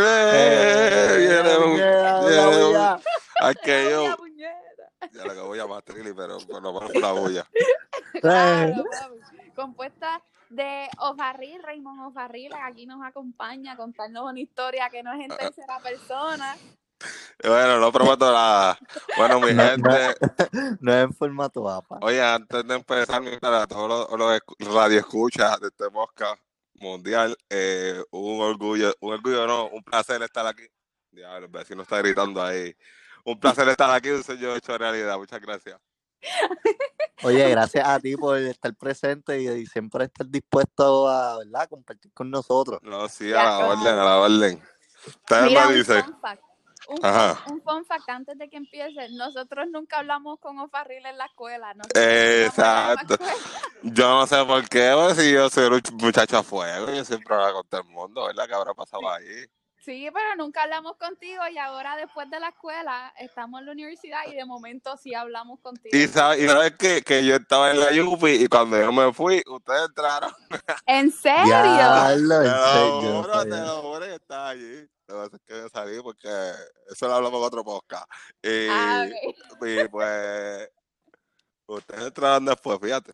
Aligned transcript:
Eh, 0.00 1.14
viene 1.18 1.56
un- 1.58 1.64
puñeta, 1.72 2.20
viene 2.20 2.36
la 2.36 2.48
un- 2.48 2.64
bulla. 2.66 3.00
aquello. 3.40 4.08
La. 4.08 4.18
Ya 5.12 5.24
lo 5.24 5.34
que 5.34 5.40
voy 5.40 5.58
a 5.58 5.62
llamar 5.62 5.82
Trilly, 5.82 6.12
pero 6.12 6.38
por 6.40 6.62
lo 6.62 6.72
menos 6.72 6.90
una 6.94 7.12
bulla. 7.12 7.46
Claro. 8.20 8.84
Compuesta 9.54 10.20
de 10.50 10.88
Ofarril, 10.98 11.62
Raymond 11.62 12.06
Ofarril, 12.06 12.50
que 12.52 12.58
aquí 12.60 12.86
nos 12.86 13.04
acompaña 13.04 13.72
a 13.72 13.76
contarnos 13.76 14.24
una 14.30 14.40
historia 14.40 14.88
que 14.90 15.02
no 15.02 15.12
es 15.12 15.20
en 15.20 15.36
tercera 15.36 15.78
persona. 15.80 16.56
Bueno, 17.44 17.78
no 17.78 17.92
prometo 17.92 18.32
nada. 18.32 18.76
Bueno, 19.16 19.38
mi 19.40 19.52
No, 19.54 19.62
gente, 19.62 20.16
No 20.80 20.92
es 20.92 21.04
en 21.04 21.12
formato 21.12 21.68
APA. 21.68 21.98
oye, 22.02 22.20
antes 22.22 22.66
de 22.66 22.74
empezar, 22.74 23.22
a 23.42 23.66
todos 23.66 23.88
los, 24.10 24.18
los 24.18 24.40
escu- 24.40 24.74
radioescuchas 24.74 25.60
de 25.60 25.68
este 25.68 25.90
podcast 25.90 26.40
mundial, 26.80 27.36
eh, 27.50 28.02
un 28.10 28.40
orgullo, 28.40 28.94
un 29.00 29.14
orgullo 29.14 29.46
no, 29.46 29.68
un 29.68 29.82
placer 29.82 30.22
estar 30.22 30.46
aquí. 30.46 30.66
Ya, 31.10 31.36
el 31.36 31.48
vecino 31.48 31.82
está 31.82 31.98
gritando 31.98 32.42
ahí. 32.42 32.74
Un 33.24 33.38
placer 33.38 33.68
estar 33.68 33.90
aquí, 33.90 34.10
un 34.10 34.22
sueño 34.22 34.54
hecho 34.54 34.76
realidad. 34.76 35.16
Muchas 35.18 35.40
gracias. 35.40 35.80
Oye, 37.22 37.48
gracias 37.50 37.86
a 37.86 37.98
ti 37.98 38.16
por 38.16 38.38
estar 38.38 38.74
presente 38.76 39.40
y, 39.40 39.48
y 39.48 39.66
siempre 39.66 40.04
estar 40.04 40.26
dispuesto 40.28 41.08
a 41.08 41.38
¿verdad? 41.38 41.68
compartir 41.68 42.12
con 42.12 42.30
nosotros. 42.30 42.80
No, 42.82 43.08
sí, 43.08 43.32
a 43.32 43.42
la 43.44 43.58
orden, 43.58 43.94
a 43.94 44.04
la 44.04 44.18
orden. 44.18 44.62
Ustedes 45.06 45.44
Mira, 45.44 45.66
me 45.66 45.72
un 45.72 45.78
dicen. 45.78 46.04
fun 46.04 46.20
fact. 46.20 46.42
Un, 46.88 47.04
Ajá. 47.04 47.44
un 47.50 47.60
fun 47.62 47.84
fact 47.84 48.08
antes 48.08 48.38
de 48.38 48.48
que 48.48 48.56
empiece. 48.56 49.10
Nosotros 49.10 49.66
nunca 49.70 49.98
hablamos 49.98 50.38
con 50.40 50.58
Ofarril 50.58 51.04
en 51.04 51.18
la 51.18 51.26
escuela. 51.26 51.74
Exacto. 51.94 53.16
la 53.20 53.26
escuela. 53.26 53.34
Yo 53.82 54.08
no 54.08 54.26
sé 54.26 54.44
por 54.44 54.68
qué, 54.68 54.92
pues, 54.94 55.18
si 55.18 55.32
yo 55.32 55.50
soy 55.50 55.66
un 55.66 55.82
muchacho 55.98 56.38
a 56.38 56.42
fuego, 56.42 56.90
yo 56.90 57.04
siempre 57.04 57.34
hablo 57.34 57.54
con 57.56 57.68
todo 57.68 57.80
el 57.82 57.88
mundo, 57.88 58.26
¿verdad? 58.26 58.46
¿Qué 58.48 58.54
habrá 58.54 58.74
pasado 58.74 59.08
ahí? 59.10 59.44
Sí, 59.88 60.08
pero 60.12 60.36
nunca 60.36 60.64
hablamos 60.64 60.96
contigo 60.96 61.42
y 61.50 61.56
ahora 61.56 61.96
después 61.96 62.28
de 62.28 62.40
la 62.40 62.48
escuela 62.48 63.12
estamos 63.18 63.60
en 63.60 63.66
la 63.66 63.72
universidad 63.72 64.20
y 64.26 64.34
de 64.34 64.44
momento 64.44 64.96
sí 64.98 65.14
hablamos 65.14 65.60
contigo. 65.60 65.96
Y 65.96 66.06
sabes, 66.08 66.40
y 66.40 66.46
sabes 66.46 66.72
que, 66.72 67.00
que 67.02 67.24
yo 67.24 67.36
estaba 67.36 67.70
en 67.70 67.80
la 67.80 67.92
Yupi 67.92 68.32
y 68.32 68.48
cuando 68.48 68.78
yo 68.78 68.92
me 68.92 69.12
fui, 69.14 69.42
ustedes 69.46 69.88
entraron. 69.88 70.30
¿En 70.86 71.10
serio? 71.10 71.44
Diablo, 71.46 72.40
Te 72.40 72.46
en 72.46 72.52
lo 72.52 72.66
serio, 72.66 73.02
yo 73.02 73.12
no 73.12 73.22
juro, 73.22 73.42
te 73.44 73.56
lo 73.56 73.82
juro 73.82 74.00
que 74.00 74.14
estaba 74.14 74.48
allí. 74.50 74.88
Lo 75.08 75.30
que 75.30 75.38
que 75.40 75.54
me 75.54 75.68
salí 75.70 76.00
porque 76.02 76.28
eso 76.90 77.08
lo 77.08 77.14
hablamos 77.14 77.40
en 77.40 77.46
otro 77.46 77.64
podcast. 77.64 78.06
Y, 78.42 78.68
Ah, 78.70 79.08
ok. 79.52 79.66
y 79.66 79.88
pues, 79.88 80.70
ustedes 81.66 82.06
entraron 82.06 82.44
después, 82.44 82.78
fíjate. 82.80 83.12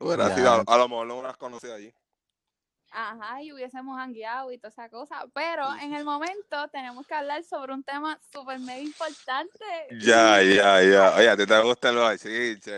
Hubiera 0.00 0.34
sido, 0.34 0.64
a 0.66 0.76
lo 0.76 0.88
mejor 0.88 1.06
no 1.06 1.14
me 1.14 1.20
hubieras 1.20 1.36
conocido 1.36 1.74
allí. 1.74 1.94
Ajá, 2.94 3.42
y 3.42 3.52
hubiésemos 3.52 3.98
hangueado 3.98 4.52
y 4.52 4.58
toda 4.58 4.68
esa 4.68 4.88
cosa. 4.90 5.24
Pero 5.32 5.64
en 5.80 5.94
el 5.94 6.04
momento 6.04 6.68
tenemos 6.70 7.06
que 7.06 7.14
hablar 7.14 7.42
sobre 7.42 7.72
un 7.72 7.82
tema 7.82 8.18
súper 8.32 8.58
mega 8.60 8.80
importante. 8.80 9.64
Ya, 10.00 10.42
ya, 10.42 10.82
ya. 10.82 11.14
Oye, 11.16 11.30
a 11.30 11.36
ti 11.36 11.46
te 11.46 11.60
gustan 11.62 11.94
los 11.94 12.10
visto. 12.22 12.70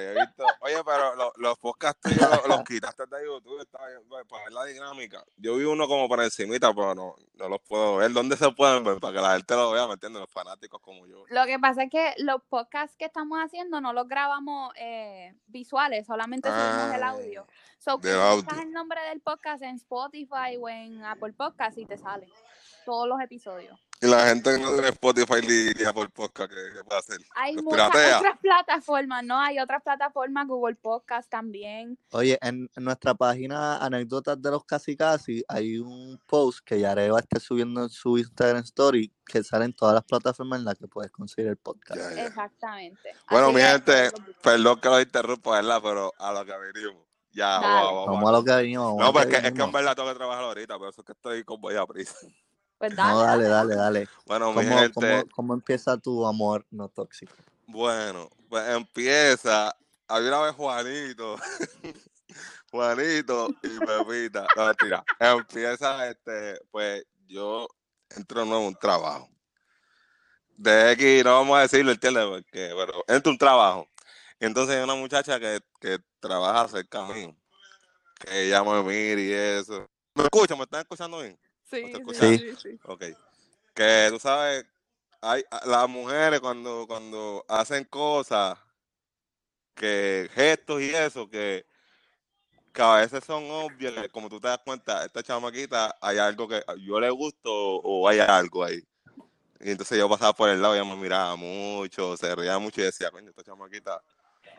Oye, 0.60 0.76
pero 0.84 1.16
los, 1.16 1.32
los 1.36 1.58
podcasts 1.58 2.00
tuyos 2.00 2.30
los, 2.30 2.46
los 2.46 2.62
quitaste 2.64 3.04
de 3.06 3.24
YouTube 3.24 3.66
pues, 4.08 4.24
para 4.28 4.44
ver 4.44 4.52
la 4.52 4.64
dinámica. 4.66 5.24
Yo 5.36 5.56
vi 5.56 5.64
uno 5.64 5.88
como 5.88 6.08
por 6.08 6.22
encimita, 6.22 6.72
pero 6.72 6.94
no, 6.94 7.16
no 7.34 7.48
los 7.48 7.60
puedo 7.62 7.96
ver. 7.96 8.12
¿Dónde 8.12 8.36
se 8.36 8.50
pueden 8.52 8.84
ver? 8.84 9.00
Para 9.00 9.14
que 9.14 9.20
la 9.20 9.32
gente 9.36 9.54
lo 9.54 9.72
vea, 9.72 9.86
¿me 9.88 9.94
entiendes? 9.94 10.20
Los 10.20 10.30
fanáticos 10.30 10.80
como 10.80 11.06
yo. 11.06 11.24
Lo 11.28 11.44
que 11.46 11.58
pasa 11.58 11.84
es 11.84 11.90
que 11.90 12.14
los 12.18 12.40
podcasts 12.48 12.96
que 12.96 13.06
estamos 13.06 13.38
haciendo 13.40 13.80
no 13.80 13.92
los 13.92 14.06
grabamos 14.06 14.72
eh, 14.76 15.34
visuales, 15.46 16.06
solamente 16.06 16.48
subimos 16.48 16.94
el 16.94 17.02
Ah, 17.02 17.08
audio. 17.08 17.46
So, 17.78 17.98
buscas 17.98 18.14
audio. 18.14 18.62
el 18.62 18.72
nombre 18.72 19.00
del 19.08 19.20
podcast 19.20 19.62
en 19.62 19.76
Spotify 19.76 20.03
o 20.60 20.68
en 20.68 21.02
Apple 21.04 21.32
Podcast 21.32 21.78
y 21.78 21.86
te 21.86 21.96
salen 21.96 22.28
todos 22.84 23.08
los 23.08 23.18
episodios. 23.20 23.80
Y 24.02 24.06
la 24.06 24.26
gente 24.26 24.50
que 24.54 24.58
no 24.62 24.72
tiene 24.72 24.88
Spotify 24.88 25.40
ni, 25.40 25.72
ni 25.80 25.84
Apple 25.86 26.08
Podcast, 26.12 26.50
¿qué, 26.52 26.56
qué 26.76 26.84
puede 26.84 26.98
hacer? 26.98 27.18
Hay 27.36 27.54
Los 27.54 27.64
muchas 27.64 27.88
piratea. 27.90 28.18
otras 28.18 28.38
plataformas, 28.40 29.24
¿no? 29.24 29.38
Hay 29.40 29.58
otras 29.58 29.82
plataformas, 29.82 30.46
Google 30.46 30.74
Podcast 30.74 31.30
también. 31.30 31.98
Oye, 32.10 32.38
en, 32.42 32.68
en 32.76 32.84
nuestra 32.84 33.14
página 33.14 33.78
Anécdotas 33.78 34.42
de 34.42 34.50
los 34.50 34.64
Casi 34.66 34.94
Casi 34.94 35.42
hay 35.48 35.78
un 35.78 36.20
post 36.26 36.58
que 36.66 36.80
Yare 36.80 37.10
va 37.10 37.18
a 37.18 37.20
estar 37.22 37.40
subiendo 37.40 37.82
en 37.84 37.88
su 37.88 38.18
Instagram 38.18 38.64
Story 38.64 39.10
que 39.24 39.42
salen 39.42 39.72
todas 39.72 39.94
las 39.94 40.04
plataformas 40.04 40.58
en 40.58 40.66
las 40.66 40.74
que 40.78 40.86
puedes 40.88 41.10
conseguir 41.10 41.48
el 41.52 41.56
podcast. 41.56 41.98
Ya, 41.98 42.14
ya. 42.14 42.26
Exactamente. 42.26 43.14
Bueno, 43.30 43.46
Así 43.46 43.54
mi 43.56 43.62
gente, 43.62 44.02
los- 44.10 44.36
perdón 44.42 44.80
que 44.80 44.88
lo 44.90 45.00
interrumpa, 45.00 45.50
¿verdad? 45.52 45.80
Pero 45.82 46.12
a 46.18 46.32
lo 46.32 46.44
que 46.44 46.52
venimos. 46.58 47.03
Ya, 47.34 47.58
Dale. 47.58 47.66
vamos, 47.66 47.92
vamos. 47.92 48.06
Vamos 48.06 48.28
a 48.28 48.32
lo 48.32 48.44
que 48.44 48.52
venimos. 48.52 48.96
No, 48.96 49.04
lo 49.06 49.12
pues 49.12 49.26
que 49.26 49.36
es 49.36 49.52
que, 49.52 49.62
en 49.62 49.72
verdad 49.72 49.96
tengo 49.96 50.08
que 50.08 50.14
trabajar 50.14 50.44
ahorita, 50.44 50.78
por 50.78 50.88
eso 50.88 51.00
es 51.00 51.04
que 51.04 51.12
estoy 51.12 51.44
con 51.44 51.60
voy 51.60 51.74
a 51.76 51.84
prisa. 51.86 52.14
Pues 52.78 52.94
dale, 52.94 53.12
No, 53.12 53.22
dale, 53.22 53.48
dale, 53.48 53.74
dale. 53.76 54.08
Bueno, 54.26 54.52
mi 54.52 54.64
¿Cómo, 54.64 54.78
gente, 54.78 54.92
cómo, 54.94 55.30
cómo 55.34 55.54
empieza 55.54 55.96
tu 55.96 56.26
amor 56.26 56.64
no 56.70 56.88
tóxico? 56.88 57.34
bueno, 57.66 58.28
pues 58.48 58.68
empieza. 58.68 59.74
Había 60.06 60.28
una 60.28 60.40
vez 60.42 60.54
Juanito, 60.54 61.36
Juanito 62.70 63.48
y 63.62 63.78
Pepita. 63.78 64.46
No, 64.56 64.66
mentira. 64.66 65.04
Empieza, 65.18 66.08
este, 66.08 66.60
pues 66.70 67.04
yo 67.26 67.66
entro 68.10 68.44
nuevo 68.44 68.64
a 68.64 68.68
un 68.68 68.74
trabajo. 68.76 69.28
De 70.56 70.92
X, 70.92 71.24
no 71.24 71.32
vamos 71.32 71.58
a 71.58 71.62
decirlo, 71.62 71.90
¿entiendes? 71.90 72.26
Porque, 72.26 72.72
pero 72.76 73.04
entro 73.08 73.32
un 73.32 73.38
trabajo. 73.38 73.88
Entonces 74.40 74.76
hay 74.76 74.82
una 74.82 74.94
muchacha 74.94 75.38
que, 75.38 75.60
que 75.80 75.98
trabaja 76.20 76.68
cerca 76.68 77.04
mío, 77.06 77.36
que 78.20 78.46
ella 78.46 78.62
me 78.62 78.82
mira 78.82 79.20
y 79.20 79.32
eso. 79.32 79.86
¿Me 80.14 80.24
escuchan? 80.24 80.58
¿Me 80.58 80.64
están 80.64 80.80
escuchando 80.80 81.20
bien? 81.20 81.38
Sí, 81.64 81.82
¿No 81.82 82.00
te 82.00 82.14
sí, 82.14 82.38
sí, 82.38 82.56
sí. 82.56 82.80
Ok. 82.84 83.04
Que 83.74 84.08
tú 84.10 84.18
sabes, 84.18 84.66
hay 85.20 85.42
las 85.66 85.88
mujeres 85.88 86.40
cuando, 86.40 86.86
cuando 86.86 87.44
hacen 87.48 87.84
cosas, 87.84 88.58
que 89.74 90.30
gestos 90.32 90.80
y 90.80 90.90
eso, 90.90 91.28
que, 91.28 91.66
que 92.72 92.82
a 92.82 92.96
veces 92.96 93.24
son 93.24 93.44
obvios, 93.50 93.94
como 94.12 94.28
tú 94.28 94.40
te 94.40 94.48
das 94.48 94.60
cuenta, 94.64 95.04
esta 95.04 95.22
chamaquita 95.22 95.96
hay 96.00 96.18
algo 96.18 96.46
que 96.46 96.62
yo 96.80 97.00
le 97.00 97.10
gusto 97.10 97.50
o 97.50 98.08
hay 98.08 98.20
algo 98.20 98.64
ahí. 98.64 98.82
Y 99.60 99.70
entonces 99.70 99.98
yo 99.98 100.08
pasaba 100.08 100.32
por 100.34 100.50
el 100.50 100.60
lado 100.60 100.74
y 100.74 100.78
ella 100.78 100.88
me 100.88 101.00
miraba 101.00 101.36
mucho, 101.36 102.16
se 102.16 102.34
reía 102.34 102.58
mucho 102.58 102.80
y 102.80 102.84
decía, 102.84 103.10
coño, 103.10 103.30
esta 103.30 103.42
chamaquita 103.42 104.00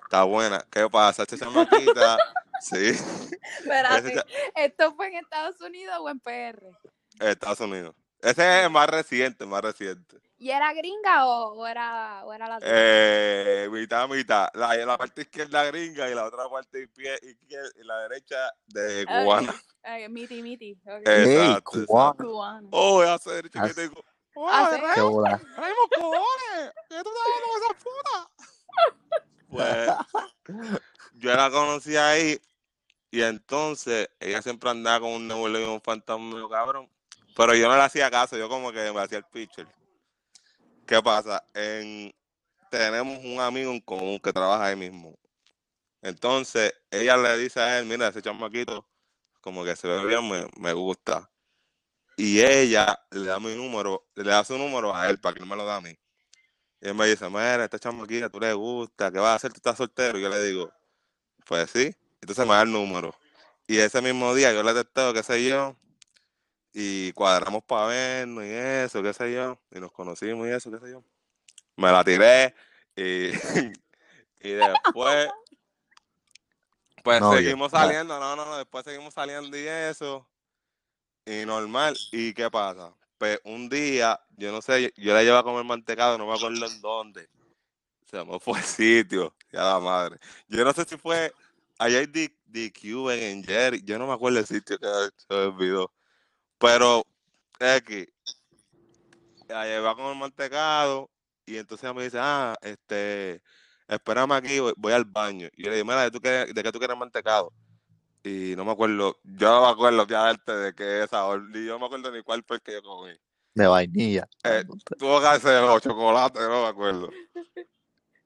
está 0.05 0.23
buena. 0.23 0.65
¿Qué 0.71 0.87
pasa? 0.89 1.23
Esta 1.23 1.37
chamaquita, 1.37 2.17
sí, 2.61 2.95
Espérate, 3.59 4.23
¿esto 4.55 4.95
fue 4.95 5.07
en 5.07 5.15
Estados 5.15 5.59
Unidos 5.61 5.97
o 5.99 6.09
en 6.09 6.19
PR? 6.19 6.61
Estados 7.19 7.59
Unidos. 7.59 7.95
Ese 8.21 8.59
es 8.59 8.65
el 8.65 8.69
más 8.71 8.89
reciente, 8.89 9.45
más 9.45 9.61
reciente. 9.61 10.17
¿Y 10.37 10.49
era 10.49 10.73
gringa 10.73 11.27
o, 11.27 11.53
o 11.53 11.67
era, 11.67 12.25
o 12.25 12.33
era 12.33 12.47
latina? 12.47 12.71
Eh, 12.73 13.69
mitad, 13.71 14.07
mitad. 14.09 14.49
La, 14.53 14.75
la 14.75 14.97
parte 14.97 15.21
izquierda 15.21 15.63
gringa 15.65 16.09
y 16.09 16.15
la 16.15 16.25
otra 16.25 16.49
parte 16.49 16.87
pie- 16.89 17.19
izquierda 17.23 17.69
y 17.79 17.83
la 17.83 17.99
derecha 18.01 18.51
de 18.67 19.05
cubana. 19.05 19.53
ay, 19.83 20.09
miti, 20.09 20.41
miti. 20.41 20.71
Eh, 20.87 21.01
¡Ey, 21.05 21.35
Exacto, 21.35 21.85
cubano! 21.87 22.15
Cubano. 22.17 22.67
Oh, 22.71 22.93
voy 22.95 23.07
a 23.07 23.13
hacer 23.13 23.45
As- 23.53 23.69
chiquitico. 23.75 24.03
Ah, 24.37 24.69
¡Oye, 24.69 24.81
¿sí? 24.81 24.85
¡Qué 24.95 25.01
bola! 25.01 25.29
¡Raymond, 25.55 25.89
cojones! 25.95 26.73
¿Qué 26.89 27.03
tú 27.03 27.09
estás 27.09 27.23
hablando 27.25 27.47
con 27.47 27.61
esa 27.61 27.73
puta? 27.79 28.31
Pues 29.55 29.89
yo 31.13 31.33
la 31.33 31.49
conocí 31.49 31.95
ahí 31.95 32.39
y 33.11 33.21
entonces 33.21 34.09
ella 34.19 34.41
siempre 34.41 34.69
andaba 34.69 34.99
con 34.99 35.11
un 35.11 35.27
nebuleo 35.27 35.61
y 35.61 35.73
un 35.73 35.81
fantasma 35.81 36.47
cabrón. 36.49 36.89
Pero 37.35 37.55
yo 37.55 37.67
no 37.67 37.75
le 37.75 37.83
hacía 37.83 38.11
caso, 38.11 38.37
yo 38.37 38.49
como 38.49 38.71
que 38.71 38.91
me 38.91 39.01
hacía 39.01 39.19
el 39.19 39.25
pitcher. 39.25 39.67
¿Qué 40.85 41.01
pasa? 41.01 41.43
En, 41.53 42.13
tenemos 42.69 43.23
un 43.23 43.39
amigo 43.39 43.71
en 43.71 43.81
común 43.81 44.19
que 44.19 44.33
trabaja 44.33 44.65
ahí 44.65 44.75
mismo. 44.75 45.17
Entonces, 46.01 46.73
ella 46.91 47.17
le 47.17 47.37
dice 47.37 47.59
a 47.59 47.79
él, 47.79 47.85
mira, 47.85 48.09
ese 48.09 48.21
chamaquito, 48.21 48.87
como 49.41 49.63
que 49.63 49.75
se 49.75 49.87
ve 49.87 50.05
bien, 50.05 50.29
me, 50.29 50.47
me 50.57 50.73
gusta. 50.73 51.29
Y 52.17 52.41
ella 52.41 52.99
le 53.11 53.25
da 53.25 53.39
mi 53.39 53.55
número, 53.55 54.07
le 54.15 54.23
da 54.29 54.43
su 54.43 54.57
número 54.57 54.95
a 54.95 55.09
él 55.09 55.19
para 55.19 55.35
que 55.35 55.41
él 55.41 55.49
me 55.49 55.55
lo 55.55 55.65
da 55.65 55.77
a 55.77 55.81
mí. 55.81 55.97
Y 56.85 56.89
él 56.89 56.93
me 56.93 57.07
dice, 57.07 57.27
mira, 57.29 57.63
esta 57.63 57.79
chamaquita, 57.79 58.29
tú 58.29 58.39
le 58.39 58.53
gusta, 58.53 59.11
¿qué 59.11 59.17
vas 59.17 59.31
a 59.31 59.35
hacer? 59.35 59.51
¿Tú 59.51 59.57
estás 59.57 59.75
soltero? 59.75 60.19
Y 60.19 60.21
yo 60.21 60.29
le 60.29 60.43
digo, 60.43 60.71
pues 61.47 61.71
sí. 61.71 61.91
Entonces 62.21 62.45
me 62.45 62.53
da 62.53 62.61
el 62.61 62.71
número. 62.71 63.11
Y 63.65 63.79
ese 63.79 64.03
mismo 64.03 64.35
día 64.35 64.53
yo 64.53 64.61
le 64.61 64.71
testeo, 64.71 65.11
qué 65.11 65.23
sé 65.23 65.43
yo, 65.43 65.75
y 66.73 67.11
cuadramos 67.13 67.63
para 67.63 67.87
vernos 67.87 68.43
y 68.43 68.49
eso, 68.51 69.01
qué 69.01 69.13
sé 69.13 69.33
yo, 69.33 69.59
y 69.71 69.79
nos 69.79 69.91
conocimos 69.91 70.47
y 70.47 70.51
eso, 70.51 70.69
qué 70.69 70.77
sé 70.77 70.91
yo. 70.91 71.03
Me 71.75 71.91
la 71.91 72.03
tiré 72.03 72.53
y, 72.95 73.31
y 74.41 74.51
después, 74.51 75.29
pues 77.03 77.19
No, 77.19 77.33
seguimos 77.33 77.71
saliendo, 77.71 78.19
no, 78.19 78.35
no, 78.35 78.45
no, 78.45 78.57
después 78.57 78.85
seguimos 78.85 79.11
saliendo 79.11 79.57
y 79.57 79.67
eso, 79.67 80.29
y 81.25 81.47
normal. 81.47 81.97
¿Y 82.11 82.31
qué 82.35 82.51
pasa? 82.51 82.93
Pues 83.25 83.39
un 83.43 83.67
día, 83.69 84.19
yo 84.37 84.51
no 84.51 84.61
sé, 84.61 84.93
yo 84.97 85.11
la 85.11 85.23
llevo 85.23 85.37
a 85.37 85.43
comer 85.43 85.63
mantecado, 85.65 86.15
no 86.15 86.27
me 86.27 86.35
acuerdo 86.35 86.67
en 86.67 86.79
dónde. 86.79 87.27
Se 88.05 88.23
me 88.23 88.39
fue 88.39 88.59
el 88.59 88.65
sitio, 88.65 89.35
ya 89.51 89.63
la 89.63 89.79
madre. 89.79 90.19
Yo 90.47 90.63
no 90.63 90.71
sé 90.73 90.85
si 90.85 90.95
fue 90.95 91.33
allá 91.79 91.99
hay 91.99 92.05
DQ 92.07 93.11
en 93.11 93.43
Jerry, 93.43 93.81
yo 93.83 93.97
no 93.97 94.05
me 94.05 94.13
acuerdo 94.13 94.37
el 94.39 94.45
sitio 94.45 94.77
que 94.77 94.87
se 95.17 95.33
olvidó. 95.33 95.91
Pero 96.59 97.03
X. 97.59 98.07
La 99.47 99.65
lleva 99.65 99.95
con 99.95 100.05
el 100.11 100.17
mantecado 100.19 101.09
y 101.47 101.57
entonces 101.57 101.93
me 101.95 102.03
dice, 102.03 102.19
ah, 102.21 102.55
este, 102.61 103.41
espérame 103.87 104.33
aquí, 104.33 104.59
voy, 104.59 104.73
voy 104.77 104.93
al 104.93 105.05
baño. 105.05 105.47
Y 105.53 105.63
yo 105.63 105.69
le 105.71 105.77
digo, 105.77 105.87
mira, 105.87 106.03
¿de, 106.03 106.11
tú 106.11 106.19
qué- 106.21 106.45
de 106.53 106.63
qué 106.63 106.71
tú 106.71 106.77
quieres 106.79 106.97
mantecado? 106.97 107.51
Y 108.25 108.55
no 108.55 108.65
me 108.65 108.71
acuerdo, 108.71 109.19
yo 109.23 109.49
no 109.51 109.61
me 109.61 109.67
acuerdo 109.67 110.07
ya 110.07 110.33
de 110.33 110.73
qué 110.75 111.03
es 111.03 111.11
sabor, 111.11 111.43
ni 111.51 111.63
yo 111.63 111.73
no 111.73 111.79
me 111.79 111.85
acuerdo 111.85 112.11
ni 112.11 112.23
cuál 112.23 112.43
fue 112.43 112.55
el 112.55 112.61
que 112.63 112.73
yo 112.73 112.81
comí. 112.81 113.11
De 113.53 113.67
vainilla. 113.67 114.27
Eh, 114.43 114.63
Tuvo 114.97 115.21
que 115.21 115.39
ser 115.39 115.63
o 115.63 115.79
chocolate, 115.79 116.39
no 116.39 116.63
me 116.63 116.67
acuerdo. 116.67 117.09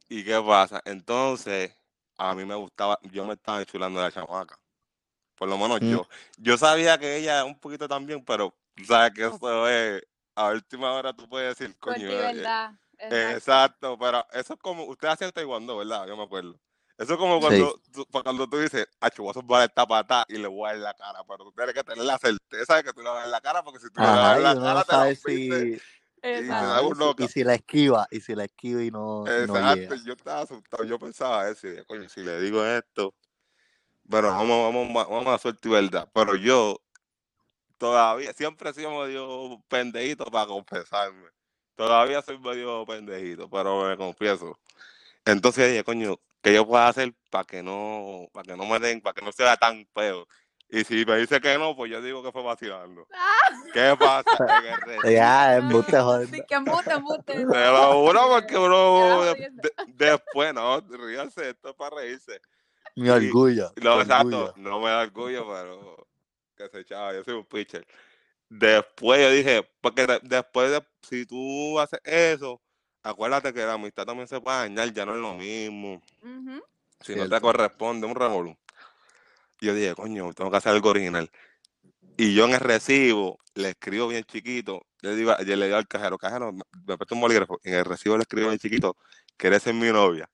¿Y 0.07 0.23
qué 0.23 0.41
pasa? 0.41 0.81
Entonces, 0.85 1.75
a 2.17 2.33
mí 2.33 2.45
me 2.45 2.55
gustaba, 2.55 2.97
yo 3.11 3.25
me 3.25 3.33
estaba 3.33 3.59
enchulando 3.59 3.99
de 3.99 4.05
la 4.05 4.11
chamaca. 4.13 4.57
Por 5.35 5.49
lo 5.49 5.57
menos 5.57 5.81
Mm. 5.81 5.91
yo. 5.91 6.07
Yo 6.37 6.57
sabía 6.57 6.97
que 6.97 7.17
ella 7.17 7.43
un 7.43 7.59
poquito 7.59 7.87
también, 7.89 8.23
pero 8.23 8.55
sabes 8.87 9.11
que 9.13 9.25
eso 9.25 9.67
es, 9.67 10.01
a 10.35 10.47
última 10.51 10.93
hora 10.93 11.11
tú 11.13 11.27
puedes 11.27 11.57
decir, 11.57 11.77
coño. 11.77 11.99
eh, 12.09 12.33
¿verdad? 12.35 12.71
eh, 12.99 13.31
Exacto. 13.33 13.35
exacto, 13.35 13.97
pero 13.99 14.25
eso 14.31 14.53
es 14.53 14.59
como, 14.61 14.85
usted 14.85 15.09
hacía 15.09 15.29
taekwondo, 15.31 15.75
¿verdad? 15.77 16.07
Yo 16.07 16.15
me 16.15 16.23
acuerdo. 16.23 16.57
Eso 16.99 17.13
es 17.13 17.17
como 17.17 17.35
Sí. 17.35 17.45
cuando, 17.45 17.81
tú, 17.93 18.05
pa- 18.11 18.23
cuando 18.23 18.47
tú 18.49 18.57
dices, 18.57 18.85
acho, 18.99 19.23
voy 19.23 19.31
a 19.31 19.33
zumbar 19.33 19.63
esta 19.63 19.87
pata 19.87 20.25
y 20.27 20.37
le 20.37 20.47
voy 20.49 20.69
a 20.69 20.73
dar 20.73 20.79
la 20.81 20.93
cara, 20.95 21.23
pero 21.23 21.45
tú 21.45 21.53
tienes 21.53 21.73
que 21.73 21.81
tener 21.81 22.03
la 22.03 22.17
certeza 22.17 22.75
de 22.75 22.83
que 22.83 22.91
tú 22.91 23.01
le 23.01 23.07
vas 23.09 23.19
a 23.19 23.21
dar 23.21 23.29
la 23.29 23.39
cara, 23.41 23.63
porque 23.63 23.79
si 23.79 23.89
tú 23.89 24.01
le 24.01 24.05
Ajá, 24.05 24.35
en 24.35 24.41
y 24.41 24.43
la 24.43 24.53
cara, 24.55 24.73
no 24.73 24.83
te 24.83 24.91
la 24.91 25.15
si... 25.15 25.81
Y 26.21 26.39
y, 26.41 26.43
si, 26.43 26.99
loca. 26.99 27.23
y 27.23 27.27
si 27.29 27.43
la 27.45 27.55
esquiva, 27.55 28.05
y 28.11 28.19
si 28.19 28.35
la 28.35 28.43
esquiva 28.43 28.83
y 28.83 28.91
no, 28.91 29.23
no 29.23 29.27
Exacto, 29.27 29.55
llega. 29.75 29.95
yo 30.05 30.13
estaba 30.13 30.41
asustado, 30.41 30.83
yo 30.83 30.99
pensaba 30.99 31.49
eso, 31.49 31.69
y 31.69 31.85
coño, 31.85 32.09
si 32.09 32.21
le 32.21 32.41
digo 32.41 32.65
esto, 32.65 33.15
bueno, 34.03 34.27
vamos, 34.27 34.73
vamos, 34.73 35.09
vamos 35.09 35.27
a 35.27 35.37
suerte 35.37 35.69
y 35.69 35.71
verdad, 35.71 36.09
pero 36.13 36.35
yo 36.35 36.81
todavía, 37.77 38.33
siempre 38.33 38.71
he 38.71 38.73
sido 38.73 38.91
medio 38.91 39.63
pendejito 39.69 40.25
para 40.25 40.47
confesarme, 40.47 41.29
todavía 41.75 42.21
soy 42.21 42.37
medio 42.39 42.85
pendejito, 42.85 43.49
pero 43.49 43.87
me 43.87 43.95
confieso. 43.95 44.59
Entonces 45.23 45.69
dije, 45.69 45.85
coño, 45.85 46.19
¿qué 46.41 46.53
yo 46.53 46.67
puedo 46.67 46.83
hacer 46.83 47.13
para 47.29 47.43
que 47.43 47.61
no, 47.63 48.27
para 48.33 48.43
que 48.45 48.55
no 48.57 48.65
me 48.65 48.79
den, 48.79 49.01
para 49.01 49.13
que 49.13 49.21
no 49.23 49.31
sea 49.31 49.57
tan 49.57 49.85
feo? 49.93 50.27
Y 50.71 50.83
si 50.83 51.03
me 51.03 51.17
dice 51.17 51.41
que 51.41 51.57
no, 51.57 51.75
pues 51.75 51.89
yo 51.91 51.99
digo 52.01 52.21
que 52.21 52.31
fue 52.31 52.43
vacilando. 52.43 53.07
¿Qué 53.73 53.95
pasa? 53.99 54.23
Recibo- 54.85 55.09
Ya, 55.11 55.55
embuste, 55.57 55.91
Sí, 55.93 55.97
joder. 55.97 56.29
que 56.47 56.55
embuste, 56.55 56.91
embuste. 56.93 57.33
Te 57.33 57.43
lo 57.45 57.93
juro 58.05 58.21
porque 58.29 58.57
uno 58.57 59.25
Ya, 59.25 59.33
de- 59.33 59.49
de- 59.51 59.73
después, 59.87 60.53
no, 60.53 60.79
ríanse, 60.81 61.49
esto 61.49 61.69
es 61.69 61.75
para 61.75 61.95
reírse. 61.97 62.39
Mi 62.95 63.07
Y- 63.07 63.09
orgullo. 63.09 63.71
No, 63.81 63.95
tu 63.95 64.01
exacto, 64.01 64.53
no 64.57 64.79
me 64.79 64.89
da 64.89 65.01
orgullo, 65.01 65.47
pero 65.47 66.07
que 66.55 66.69
se 66.69 66.79
echaba, 66.81 67.13
yo 67.13 67.23
soy 67.23 67.33
un 67.35 67.45
pitcher. 67.45 67.85
Después 68.49 69.21
yo 69.21 69.31
dije, 69.31 69.67
porque 69.81 70.05
de- 70.05 70.19
después 70.23 70.71
de, 70.71 70.83
si 71.01 71.25
tú 71.25 71.79
haces 71.79 71.99
eso, 72.03 72.61
acuérdate 73.03 73.53
que 73.53 73.65
la 73.65 73.73
amistad 73.73 74.05
también 74.05 74.27
se 74.27 74.39
puede 74.41 74.57
dañar, 74.59 74.91
ya 74.93 75.05
no 75.05 75.15
es 75.15 75.21
lo 75.21 75.33
mismo. 75.35 76.01
Si 77.01 77.15
no 77.15 77.29
te 77.29 77.39
corresponde, 77.41 78.07
un 78.07 78.15
revolú. 78.15 78.57
Yo 79.61 79.73
dije, 79.73 79.93
coño, 79.95 80.33
tengo 80.33 80.51
que 80.51 80.57
hacer 80.57 80.71
algo 80.73 80.89
original. 80.89 81.29
Y 82.17 82.33
yo 82.33 82.45
en 82.45 82.51
el 82.53 82.59
recibo 82.59 83.39
le 83.55 83.69
escribo 83.69 84.07
bien 84.07 84.23
chiquito. 84.23 84.81
Yo 85.01 85.11
le 85.11 85.15
digo, 85.15 85.35
yo 85.39 85.55
le 85.55 85.65
digo 85.65 85.77
al 85.77 85.87
cajero, 85.87 86.17
cajero, 86.17 86.51
me 86.53 86.97
presta 86.97 87.15
un 87.15 87.21
bolígrafo. 87.21 87.59
En 87.63 87.75
el 87.75 87.85
recibo 87.85 88.17
le 88.17 88.23
escribo 88.23 88.47
bien 88.47 88.59
chiquito, 88.59 88.95
querés 89.37 89.63
ser 89.63 89.73
mi 89.73 89.89
novia. 89.91 90.29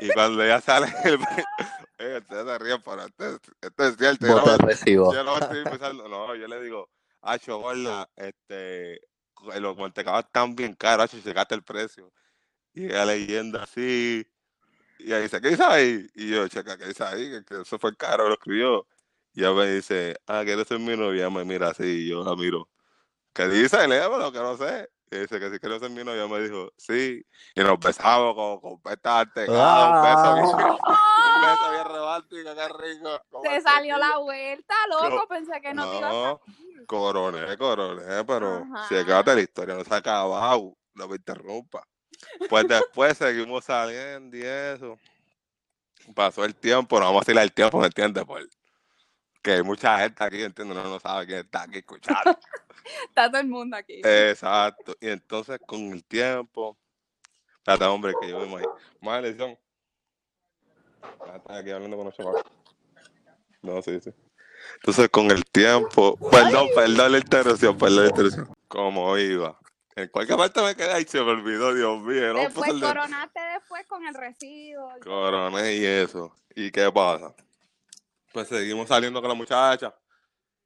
Y 0.00 0.10
cuando 0.10 0.42
ella 0.44 0.60
sale, 0.60 0.86
el... 1.04 1.18
Ustedes 1.18 2.44
se 2.46 2.58
ríen, 2.58 2.82
pero 2.84 3.06
esto, 3.06 3.26
es- 3.26 3.40
esto 3.62 3.84
es 3.88 3.96
cierto. 3.96 4.26
Yo 4.26 4.36
no, 4.44 4.56
recibo. 4.58 5.12
yo 5.12 5.24
no 5.24 5.38
estoy 5.38 5.64
pensando, 5.80 6.08
no, 6.08 6.34
yo 6.34 6.46
le 6.46 6.62
digo, 6.62 6.88
Acho, 7.22 7.58
gorda, 7.58 8.08
este, 8.14 9.00
los 9.60 9.76
mantecados 9.76 10.24
están 10.24 10.54
bien 10.56 10.74
caros, 10.74 11.04
Acho, 11.06 11.20
checaste 11.22 11.54
el 11.54 11.62
precio. 11.62 12.12
Y 12.74 12.86
ella 12.86 13.06
leyendo 13.06 13.60
así, 13.60 14.26
y 14.98 15.06
ella 15.06 15.20
dice, 15.20 15.40
¿qué 15.40 15.50
dice 15.50 15.64
ahí? 15.64 16.06
Y 16.14 16.30
yo, 16.30 16.48
checa, 16.48 16.78
¿qué 16.78 16.86
dice 16.88 17.04
ahí? 17.04 17.30
Que, 17.30 17.44
que 17.44 17.62
eso 17.62 17.78
fue 17.78 17.96
caro, 17.96 18.28
lo 18.28 18.34
escribió. 18.34 18.86
Y 19.34 19.40
ella 19.40 19.52
me 19.52 19.66
dice, 19.70 20.16
ah, 20.26 20.42
¿quieres 20.44 20.68
ser 20.68 20.78
mi 20.80 20.96
novia? 20.96 21.30
Me 21.30 21.44
mira 21.44 21.68
así, 21.70 21.84
y 21.84 22.08
yo 22.08 22.24
la 22.24 22.36
miro. 22.36 22.68
¿Qué 23.34 23.48
dice? 23.48 23.86
Léamelo, 23.88 24.32
que 24.32 24.38
no 24.38 24.56
sé. 24.56 24.88
Y 25.10 25.18
dice 25.18 25.38
que 25.38 25.50
si 25.50 25.58
quiero 25.58 25.78
ser 25.78 25.90
mi 25.90 26.02
novia, 26.02 26.26
me 26.26 26.40
dijo, 26.40 26.72
sí. 26.76 27.24
Y 27.54 27.60
nos 27.62 27.78
besamos 27.78 28.34
con, 28.34 28.60
con 28.60 28.80
pesta 28.82 29.20
antecada, 29.20 29.88
un 29.88 30.02
beso 30.02 30.34
bien, 30.34 30.46
un 31.36 31.40
beso 31.42 31.70
bien 31.70 31.84
romántico, 31.84 32.54
qué 32.54 32.68
rico. 32.68 33.22
Se 33.42 33.60
salió 33.60 33.98
la 33.98 34.18
vuelta, 34.18 34.74
loco. 34.88 35.08
No, 35.10 35.26
Pensé 35.28 35.60
que 35.60 35.74
no, 35.74 35.90
te 35.90 35.98
ibas 35.98 36.12
a 36.12 36.38
coroné, 36.86 37.56
coroné, 37.56 38.24
pero 38.24 38.66
Ajá. 38.72 38.88
si 38.88 38.96
acabate 38.96 39.34
la 39.34 39.40
historia, 39.40 39.74
no 39.74 39.84
se 39.84 39.94
ha 39.94 39.98
acabado, 39.98 40.76
no 40.94 41.08
me 41.08 41.16
interrumpa. 41.16 41.86
Pues 42.48 42.66
después 42.66 43.16
seguimos 43.16 43.64
saliendo 43.64 44.36
y 44.36 44.42
eso. 44.42 44.98
Pasó 46.14 46.44
el 46.44 46.54
tiempo, 46.54 46.98
no 46.98 47.06
vamos 47.06 47.20
a 47.20 47.24
decirle 47.24 47.42
el 47.42 47.52
tiempo, 47.52 47.78
¿me 47.78 47.86
entiendes? 47.86 48.24
Por- 48.24 48.48
que 49.42 49.52
hay 49.52 49.62
mucha 49.62 49.98
gente 49.98 50.24
aquí, 50.24 50.42
¿entiendes? 50.42 50.76
No, 50.76 50.84
no 50.84 50.98
sabe 50.98 51.26
quién 51.26 51.38
está 51.38 51.62
aquí 51.62 51.78
escuchando. 51.78 52.20
Está 53.08 53.26
todo 53.30 53.40
el 53.40 53.48
mundo 53.48 53.76
aquí. 53.76 54.00
Exacto. 54.04 54.96
Y 55.00 55.08
entonces 55.08 55.58
con 55.66 55.80
el 55.92 56.04
tiempo, 56.04 56.78
espérate, 57.58 57.84
hombre, 57.84 58.12
que 58.20 58.30
yo 58.30 58.40
mismo 58.40 58.58
ahí. 58.58 58.64
Más 59.00 59.18
elección. 59.20 59.58
Estás 61.34 61.56
aquí 61.58 61.70
hablando 61.70 61.96
con 61.96 62.06
los 62.06 62.16
chavales. 62.16 62.42
No, 63.62 63.82
sí, 63.82 64.00
sí. 64.00 64.10
Entonces 64.76 65.08
con 65.08 65.30
el 65.30 65.44
tiempo, 65.44 66.16
perdón, 66.30 66.68
perdón 66.74 67.12
la 67.12 67.18
interrupción, 67.18 67.76
perdón 67.76 68.04
la 68.04 68.08
interrupción. 68.08 68.54
Como 68.68 69.16
iba. 69.18 69.58
En 69.94 70.08
cualquier 70.08 70.36
parte 70.36 70.62
me 70.62 70.74
quedé 70.74 71.00
y 71.00 71.04
se 71.04 71.22
me 71.22 71.30
olvidó, 71.30 71.74
Dios 71.74 72.00
mío. 72.02 72.34
No 72.34 72.40
después 72.40 72.70
puedo 72.70 72.86
coronaste 72.86 73.40
después 73.54 73.86
con 73.86 74.06
el 74.06 74.14
residuo. 74.14 74.92
Coroné 75.02 75.74
y 75.76 75.84
eso. 75.84 76.36
¿Y 76.54 76.70
qué 76.70 76.92
pasa? 76.92 77.34
Pues 78.32 78.48
seguimos 78.48 78.88
saliendo 78.88 79.20
con 79.22 79.28
la 79.30 79.34
muchacha. 79.34 79.94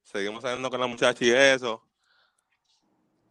Seguimos 0.03 0.43
saliendo 0.43 0.69
con 0.69 0.81
la 0.81 0.89
muchacha 0.89 1.25
y 1.25 1.31
eso. 1.31 1.81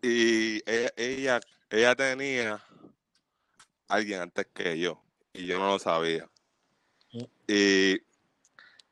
Y 0.01 0.61
ella, 0.69 0.93
ella, 0.95 1.39
ella 1.69 1.95
tenía 1.95 2.63
alguien 3.87 4.21
antes 4.21 4.47
que 4.53 4.79
yo. 4.79 5.01
Y 5.33 5.45
yo 5.45 5.59
no 5.59 5.67
lo 5.67 5.79
sabía. 5.79 6.29
Y 7.47 7.97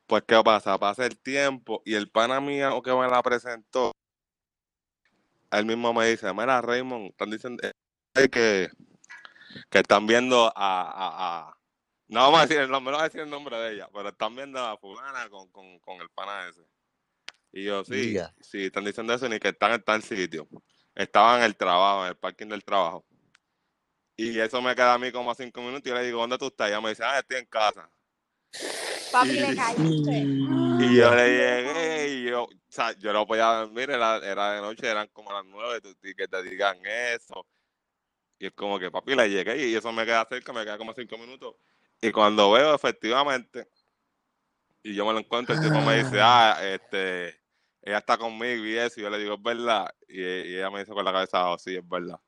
pues, 0.06 0.24
¿qué 0.28 0.42
pasa? 0.44 0.78
Pasa 0.78 1.06
el 1.06 1.18
tiempo 1.20 1.82
y 1.86 1.94
el 1.96 2.10
pana 2.10 2.40
mío 2.42 2.82
que 2.82 2.94
me 2.94 3.08
la 3.08 3.22
presentó, 3.22 3.92
él 5.52 5.66
mismo 5.66 5.94
me 5.94 6.08
dice, 6.10 6.34
mira, 6.34 6.62
Raymond, 6.62 7.12
están 7.12 7.30
diciendo 7.30 7.62
eh, 7.64 8.30
que, 8.30 8.70
que 9.70 9.80
están 9.80 10.08
viendo 10.08 10.48
a, 10.48 10.52
a, 10.56 11.50
a- 11.50 11.58
No 12.08 12.22
vamos 12.22 12.40
a 12.40 12.42
decir 12.44 12.58
el 12.60 12.70
nombre, 12.70 12.92
no 12.94 13.00
a 13.00 13.04
decir 13.04 13.22
el 13.22 13.30
nombre 13.30 13.58
de 13.58 13.74
ella, 13.76 13.90
pero 13.94 14.10
están 14.10 14.36
viendo 14.36 14.60
a 14.60 14.78
fulana 14.78 15.30
con, 15.30 15.50
con, 15.52 15.80
con 15.80 16.02
el 16.02 16.10
pana 16.10 16.48
ese. 16.50 16.62
Y 17.54 17.64
yo, 17.64 17.84
sí, 17.86 18.14
sí, 18.42 18.66
están 18.66 18.86
diciendo 18.86 19.14
eso, 19.14 19.28
ni 19.30 19.40
que 19.40 19.50
están 19.50 19.72
en 19.74 19.84
tal 19.84 20.04
sitio. 20.04 20.48
Estaba 20.98 21.38
en 21.38 21.44
el 21.44 21.56
trabajo, 21.56 22.04
en 22.04 22.10
el 22.10 22.18
parking 22.18 22.48
del 22.48 22.64
trabajo. 22.64 23.06
Y 24.16 24.40
eso 24.40 24.60
me 24.64 24.74
queda 24.74 24.96
a 24.96 24.98
mí 24.98 25.12
como 25.12 25.30
a 25.30 25.36
cinco 25.36 25.62
minutos 25.62 25.84
y 25.86 25.90
yo 25.90 25.96
le 25.96 26.04
digo, 26.04 26.20
¿dónde 26.22 26.40
tú 26.40 26.48
estás? 26.48 26.70
Y 26.70 26.72
ella 26.72 26.82
me 26.82 26.90
dice, 26.90 27.04
ah, 27.04 27.20
estoy 27.20 27.38
en 27.38 27.46
casa. 27.46 27.88
Papi, 29.12 29.30
Y- 29.30 29.38
le 29.38 29.56
caíste. 29.56 30.28
Y 30.80 30.96
yo 30.98 31.14
le 31.16 31.30
llegué 31.30 32.08
y 32.10 32.24
yo, 32.30 32.44
o 32.46 32.50
sea, 32.68 32.94
yo 32.94 33.14
no 33.14 33.28
podía 33.28 33.46
dormir, 33.46 33.92
era, 33.92 34.18
era 34.18 34.54
de 34.54 34.62
noche, 34.62 34.88
eran 34.90 35.08
como 35.10 35.32
las 35.32 35.46
nueve, 35.46 35.82
que 36.16 36.28
te 36.28 36.44
digan 36.44 36.80
eso. 36.86 37.46
Y 38.40 38.48
es 38.48 38.54
como 38.54 38.80
que, 38.80 38.90
papi, 38.90 39.16
le 39.16 39.30
llegué 39.30 39.68
y 39.68 39.76
eso 39.76 39.92
me 39.92 40.04
queda 40.06 40.26
cerca, 40.28 40.52
me 40.52 40.64
queda 40.64 40.80
como 40.80 40.94
cinco 40.94 41.18
minutos. 41.20 41.56
Y 42.02 42.12
cuando 42.12 42.52
veo, 42.52 42.74
efectivamente, 42.74 43.68
y 44.82 44.96
yo 44.96 45.06
me 45.06 45.14
lo 45.14 45.20
encuentro, 45.20 45.54
el 45.54 45.62
tipo 45.62 45.80
me 45.82 45.98
dice, 45.98 46.20
ah, 46.22 46.58
este, 46.64 47.40
ella 47.88 47.98
está 48.00 48.18
conmigo 48.18 48.66
y 48.66 48.78
eso, 48.78 49.00
y 49.00 49.04
yo 49.04 49.10
le 49.10 49.18
digo, 49.20 49.36
es 49.36 49.42
verdad. 49.42 49.90
Y, 50.08 50.22
y 50.22 50.56
ella 50.58 50.70
me 50.70 50.80
dice 50.80 50.92
con 50.94 51.06
la 51.06 51.12
cabeza, 51.14 51.40
abajo, 51.40 51.58
sí, 51.60 51.76
es 51.76 51.88
verdad. 51.88 52.20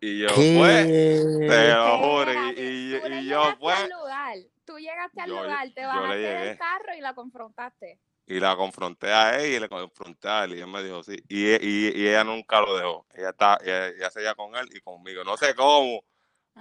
Y 0.00 0.18
yo, 0.20 0.28
pues, 0.28 0.86
te 0.86 1.46
¿Qué? 1.48 1.72
lo 1.74 1.98
juro, 1.98 2.32
y, 2.32 2.60
y, 2.96 3.00
tú 3.00 3.06
y 3.08 3.26
yo, 3.28 3.56
pues, 3.60 3.78
al 3.78 3.90
lugar. 3.90 4.36
Tú 4.64 4.78
llegaste 4.78 5.20
al 5.20 5.28
Yo- 5.28 5.42
lugar, 5.42 5.68
te 5.74 5.84
bajaste 5.84 6.18
del 6.18 6.58
carro 6.58 6.94
y 6.96 7.00
la 7.00 7.14
confrontaste. 7.14 8.00
Y 8.26 8.38
la 8.40 8.54
confronté 8.56 9.12
a 9.12 9.38
él 9.40 9.52
y 9.54 9.58
le 9.60 9.68
confronté 9.68 10.28
a 10.28 10.44
él 10.44 10.54
y 10.56 10.60
él 10.60 10.68
me 10.68 10.82
dijo 10.82 11.02
sí. 11.02 11.16
Y, 11.28 11.50
y, 11.54 11.92
y 11.96 12.06
ella 12.08 12.22
nunca 12.22 12.60
lo 12.60 12.76
dejó. 12.76 13.04
Ella 13.12 13.30
está, 13.30 13.58
ella, 13.62 13.88
ella 13.88 14.10
seguía 14.10 14.34
con 14.36 14.54
él 14.54 14.68
y 14.72 14.80
conmigo. 14.80 15.24
No 15.24 15.36
sé 15.36 15.54
cómo, 15.56 16.04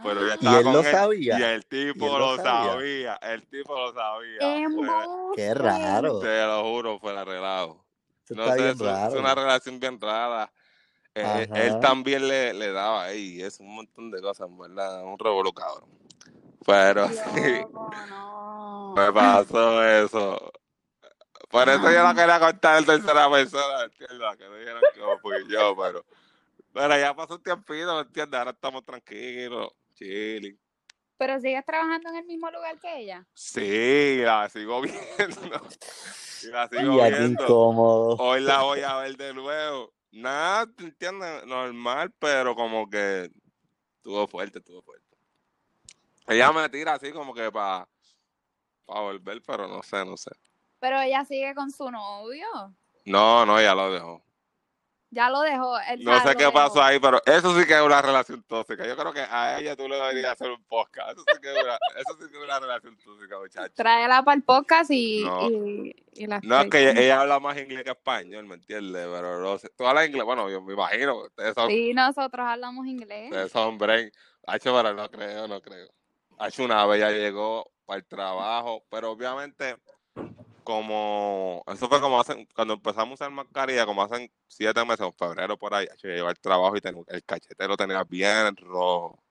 pero 0.03 0.25
ella 0.25 0.33
Ah. 0.33 0.37
¿Y 0.41 0.45
estaba 0.45 0.57
él 0.57 0.63
con 0.63 0.73
lo 0.73 0.79
él. 0.79 0.85
sabía? 0.91 1.39
Y 1.39 1.43
el 1.43 1.59
¿Y 1.61 1.63
tipo 1.93 2.05
él 2.07 2.11
lo 2.13 2.19
lo 2.19 2.37
sabía? 2.37 2.71
sabía. 2.71 3.15
El 3.21 3.47
tipo 3.47 3.75
lo 3.75 3.93
sabía. 3.93 4.57
Embuste. 4.63 4.93
Qué 5.35 5.53
raro. 5.53 6.19
Te 6.19 6.41
lo 6.45 6.63
juro, 6.63 6.99
fue 6.99 7.13
la 7.13 7.23
relajo. 7.23 7.85
Eso 8.25 8.35
No 8.35 8.43
está 8.43 8.55
sé, 8.55 8.61
bien 8.61 8.73
es, 8.73 9.13
una 9.13 9.35
relación 9.35 9.79
bien 9.79 9.99
rara. 9.99 10.51
Eh, 11.13 11.47
él 11.55 11.79
también 11.79 12.27
le, 12.27 12.53
le 12.53 12.71
daba 12.71 13.03
ahí, 13.03 13.41
es 13.41 13.59
un 13.59 13.75
montón 13.75 14.11
de 14.11 14.21
cosas, 14.21 14.47
en 14.47 14.57
verdad, 14.57 15.03
un 15.03 15.19
revolú 15.19 15.51
cabrón. 15.51 15.89
Pero 16.65 17.07
sí, 17.35 17.65
no. 18.09 18.93
me 18.95 19.11
pasó 19.11 19.83
eso. 19.83 20.51
Por 21.49 21.67
eso 21.67 21.91
yo 21.91 22.03
no 22.07 22.15
quería 22.15 22.39
contar 22.39 22.79
en 22.79 22.85
tercera 22.85 23.29
persona, 23.29 23.83
¿entiendes? 23.83 24.37
Que 24.37 24.47
no 24.47 24.55
dijeran 24.55 24.81
que 24.93 25.01
fui 25.21 25.35
yo, 25.49 25.75
pero... 25.75 26.05
Pero 26.73 26.97
ya 26.97 27.13
pasó 27.13 27.35
un 27.35 27.43
tiempito, 27.43 27.93
¿me 27.95 28.01
entiendes? 28.01 28.37
Ahora 28.37 28.51
estamos 28.51 28.85
tranquilos, 28.85 29.73
chilling. 29.95 30.57
Pero 31.21 31.39
sigues 31.39 31.63
trabajando 31.63 32.09
en 32.09 32.15
el 32.15 32.25
mismo 32.25 32.49
lugar 32.49 32.79
que 32.79 32.97
ella. 33.01 33.27
Sí, 33.35 34.17
la 34.23 34.49
sigo 34.49 34.81
viendo. 34.81 35.61
Y 36.41 36.47
la 36.47 36.67
sigo 36.67 36.81
Y 37.07 37.11
viendo. 37.11 37.43
incómodo. 37.43 38.15
Hoy 38.17 38.41
la 38.41 38.63
voy 38.63 38.79
a 38.81 38.95
ver 38.95 39.15
de 39.17 39.31
nuevo. 39.31 39.93
Nada, 40.11 40.65
¿te 40.75 40.83
entiendes? 40.85 41.45
Normal, 41.45 42.11
pero 42.17 42.55
como 42.55 42.89
que 42.89 43.29
estuvo 43.97 44.27
fuerte, 44.27 44.57
estuvo 44.57 44.81
fuerte. 44.81 45.15
Ella 46.25 46.51
me 46.51 46.67
tira 46.69 46.93
así 46.95 47.11
como 47.11 47.35
que 47.35 47.51
para 47.51 47.87
volver, 48.87 49.43
pero 49.43 49.67
no 49.67 49.83
sé, 49.83 50.03
no 50.03 50.17
sé. 50.17 50.31
Pero 50.79 50.99
ella 51.01 51.23
sigue 51.23 51.53
con 51.53 51.69
su 51.69 51.91
novio. 51.91 52.47
No, 53.05 53.45
no, 53.45 53.61
ya 53.61 53.75
lo 53.75 53.93
dejó. 53.93 54.23
Ya 55.13 55.29
lo 55.29 55.41
dejó. 55.41 55.77
él 55.89 56.03
No 56.03 56.17
sé 56.21 56.29
qué 56.35 56.45
dejó. 56.45 56.53
pasó 56.53 56.81
ahí, 56.81 56.97
pero 56.99 57.21
eso 57.25 57.53
sí 57.59 57.67
que 57.67 57.73
es 57.75 57.81
una 57.81 58.01
relación 58.01 58.41
tóxica. 58.43 58.87
Yo 58.87 58.95
creo 58.95 59.11
que 59.13 59.19
a 59.21 59.59
ella 59.59 59.75
tú 59.75 59.87
le 59.89 59.95
deberías 59.97 60.31
hacer 60.31 60.49
un 60.51 60.63
podcast. 60.63 61.11
Eso 61.11 61.23
sí 61.33 61.39
que 61.41 61.53
es 61.53 61.63
una, 61.63 61.75
eso 61.75 62.13
sí 62.17 62.31
que 62.31 62.37
es 62.37 62.43
una 62.43 62.59
relación 62.61 62.97
tóxica, 62.97 63.37
muchacho. 63.39 63.73
Tráela 63.75 64.23
para 64.23 64.35
el 64.37 64.43
podcast 64.43 64.89
y, 64.91 65.23
No. 65.25 65.49
y, 65.51 65.95
y 66.13 66.27
la 66.27 66.39
No, 66.43 66.61
es 66.61 66.69
que 66.69 66.89
ella 66.91 67.21
habla 67.21 67.39
más 67.41 67.57
inglés 67.57 67.83
que 67.83 67.91
español, 67.91 68.45
¿me 68.45 68.55
entiendes? 68.55 69.05
Pero 69.11 69.41
no 69.41 69.57
sé. 69.57 69.69
Tú 69.77 69.85
hablas 69.85 70.07
inglés, 70.07 70.23
bueno, 70.23 70.49
yo 70.49 70.61
me 70.61 70.73
imagino. 70.73 71.17
Ustedes 71.25 71.53
son, 71.55 71.67
Sí, 71.69 71.93
nosotros 71.93 72.45
hablamos 72.47 72.85
inglés. 72.87 73.25
ustedes 73.31 73.51
son 73.51 73.77
brain. 73.77 74.09
Hacho, 74.47 74.73
pero 74.73 74.93
no 74.93 75.09
creo, 75.11 75.47
no 75.47 75.61
creo. 75.61 75.89
Hacho, 76.39 76.63
una 76.63 76.85
vez 76.85 77.01
ya 77.01 77.11
llegó 77.11 77.69
para 77.85 77.99
el 77.99 78.05
trabajo, 78.05 78.83
pero 78.89 79.11
obviamente, 79.11 79.75
como. 80.63 81.63
Eso 81.67 81.87
fue 81.87 81.99
como 82.01 82.19
hacen. 82.19 82.47
Cuando 82.55 82.75
empezamos 82.75 83.11
a 83.11 83.25
usar 83.25 83.31
mascarilla, 83.31 83.85
como 83.85 84.03
hacen 84.03 84.31
siete 84.47 84.83
meses, 84.85 85.05
en 85.05 85.13
febrero 85.13 85.57
por 85.57 85.73
ahí, 85.73 85.87
yo 86.01 86.09
llegó 86.09 86.27
al 86.27 86.39
trabajo 86.39 86.75
y 86.77 86.81
ten- 86.81 87.03
el 87.07 87.23
cachete 87.23 87.67
lo 87.67 87.75
tenía 87.77 88.03
bien 88.03 88.55
rojo. 88.57 89.21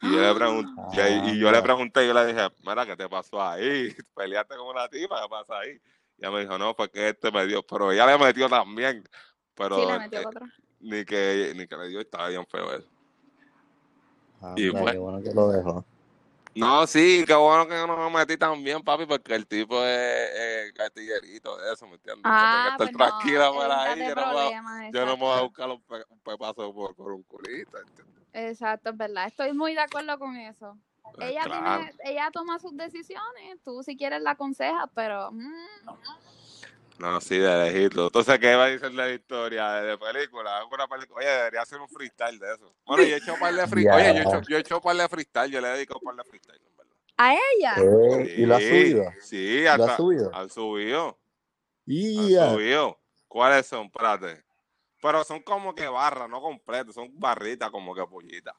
Y 0.00 0.12
yo 0.12 0.20
le 0.22 0.34
pregunté, 0.34 1.10
y, 1.10 1.30
y 1.30 1.38
yo 1.40 1.50
le 1.50 1.60
pregunté, 1.60 2.06
yo 2.06 2.14
le 2.14 2.26
dije, 2.26 2.48
mira, 2.64 2.86
¿qué 2.86 2.96
te 2.96 3.08
pasó 3.08 3.42
ahí? 3.42 3.88
¿Peleaste 4.14 4.56
con 4.56 4.68
una 4.68 4.88
tipa? 4.88 5.20
¿Qué 5.22 5.28
pasa 5.28 5.58
ahí? 5.58 5.70
Y 6.16 6.24
ella 6.24 6.30
me 6.30 6.40
dijo, 6.40 6.56
no, 6.58 6.74
fue 6.74 6.88
que 6.90 7.08
este 7.08 7.32
me 7.32 7.46
dio, 7.46 7.62
pero 7.64 7.90
ella 7.90 8.06
le 8.06 8.18
metió 8.18 8.48
también. 8.48 9.02
Pero 9.54 9.76
Sí, 9.76 9.86
le 9.86 9.98
metió 9.98 10.20
eh, 10.20 10.24
ni 10.80 11.04
que 11.04 11.52
ni 11.56 11.66
que 11.66 11.76
le 11.76 11.88
dio, 11.88 12.00
estaba 12.00 12.28
bien 12.28 12.46
feo 12.46 12.72
eso. 12.74 12.88
Y 14.56 14.70
pues- 14.70 14.92
qué 14.92 14.98
bueno 14.98 15.20
que 15.22 15.32
lo 15.34 15.48
dejó. 15.50 15.84
No, 16.58 16.86
sí, 16.86 17.24
qué 17.26 17.34
bueno 17.34 17.66
que 17.68 17.74
no 17.86 18.10
me 18.10 18.18
metí 18.18 18.36
también, 18.36 18.82
papi, 18.82 19.06
porque 19.06 19.34
el 19.34 19.46
tipo 19.46 19.82
es 19.84 20.30
eh, 20.34 20.72
gatillerito 20.74 21.56
de 21.58 21.72
eso, 21.72 21.86
¿me 21.86 21.94
entiendes? 21.94 22.24
Ah, 22.24 22.66
Tiene 22.68 22.76
pues 22.76 22.90
que 22.90 22.96
no, 22.96 23.04
estar 23.04 23.18
tranquila 23.18 23.52
por 23.52 23.70
ahí, 23.70 23.98
yo 24.08 24.14
no, 24.14 24.26
me, 24.26 24.32
voy 24.32 24.42
a- 24.42 24.62
problemas, 24.62 24.92
yo 24.92 25.06
no 25.06 25.16
me 25.16 25.22
voy 25.22 25.38
a 25.38 25.42
buscar 25.42 25.68
un, 25.70 25.82
pe- 25.82 26.04
un 26.08 26.20
pepazo 26.20 26.74
por, 26.74 26.94
por 26.94 27.12
un 27.12 27.22
culito, 27.24 27.78
¿entiendes? 27.78 28.24
Exacto, 28.32 28.90
es 28.90 28.96
verdad. 28.96 29.26
Estoy 29.26 29.52
muy 29.52 29.74
de 29.74 29.80
acuerdo 29.80 30.18
con 30.18 30.36
eso. 30.36 30.78
Pues 31.14 31.30
Ella 31.30 31.42
claro. 31.44 31.84
tiene, 31.84 31.94
ella 32.04 32.30
toma 32.32 32.58
sus 32.58 32.76
decisiones, 32.76 33.60
tú 33.64 33.82
si 33.82 33.96
quieres 33.96 34.20
la 34.22 34.32
aconsejas, 34.32 34.88
pero 34.94 35.32
mm, 35.32 35.40
No, 35.84 35.98
sí, 37.20 37.38
de 37.38 37.64
lejito. 37.64 38.06
Entonces, 38.06 38.38
¿qué 38.38 38.54
va 38.54 38.64
a 38.64 38.68
decir 38.68 38.88
de 38.90 38.94
la 38.94 39.10
historia 39.10 39.70
de, 39.72 39.86
de 39.88 39.98
película? 39.98 40.64
Una 40.72 40.86
película. 40.88 41.18
Oye, 41.18 41.28
debería 41.28 41.62
hacer 41.62 41.80
un 41.80 41.88
freestyle 41.88 42.38
de 42.38 42.54
eso. 42.54 42.74
Bueno, 42.84 43.04
yo 43.04 43.14
he 43.14 43.18
hecho 43.18 43.34
un 43.34 43.40
par 43.40 43.54
de 43.54 43.66
freestyle. 43.68 43.94
Oye, 43.96 44.14
yo 44.14 44.20
he 44.20 44.22
hecho, 44.22 44.42
yo 44.48 44.56
he 44.56 44.60
hecho 44.60 44.76
un 44.76 44.82
par 44.82 44.96
de 44.96 45.08
freestyle. 45.08 45.50
Yo 45.50 45.60
le 45.60 45.68
dedico 45.68 45.98
un 45.98 46.04
par 46.04 46.16
de 46.16 46.24
freestyle, 46.24 46.60
en 46.64 46.76
verdad. 46.76 46.96
a 47.16 47.34
ella. 47.34 47.74
Eh, 47.78 48.34
¿Y 48.38 48.46
lo 48.46 48.56
ha 48.56 48.60
Sí, 48.60 48.66
subido? 48.68 49.12
Sí, 49.22 49.64
¿Lo 49.64 49.70
hasta, 49.70 49.94
ha 49.94 49.96
subido? 49.96 50.30
han 50.34 50.50
subido. 50.50 51.18
Y 51.86 52.36
Han 52.38 52.52
subido. 52.54 53.00
¿Cuáles 53.28 53.66
son? 53.66 53.86
Espérate. 53.86 54.44
Pero 55.00 55.22
son 55.24 55.40
como 55.42 55.74
que 55.74 55.86
barras, 55.86 56.28
no 56.28 56.40
completas. 56.40 56.94
Son 56.94 57.08
barritas 57.18 57.70
como 57.70 57.94
que 57.94 58.04
pollitas. 58.06 58.54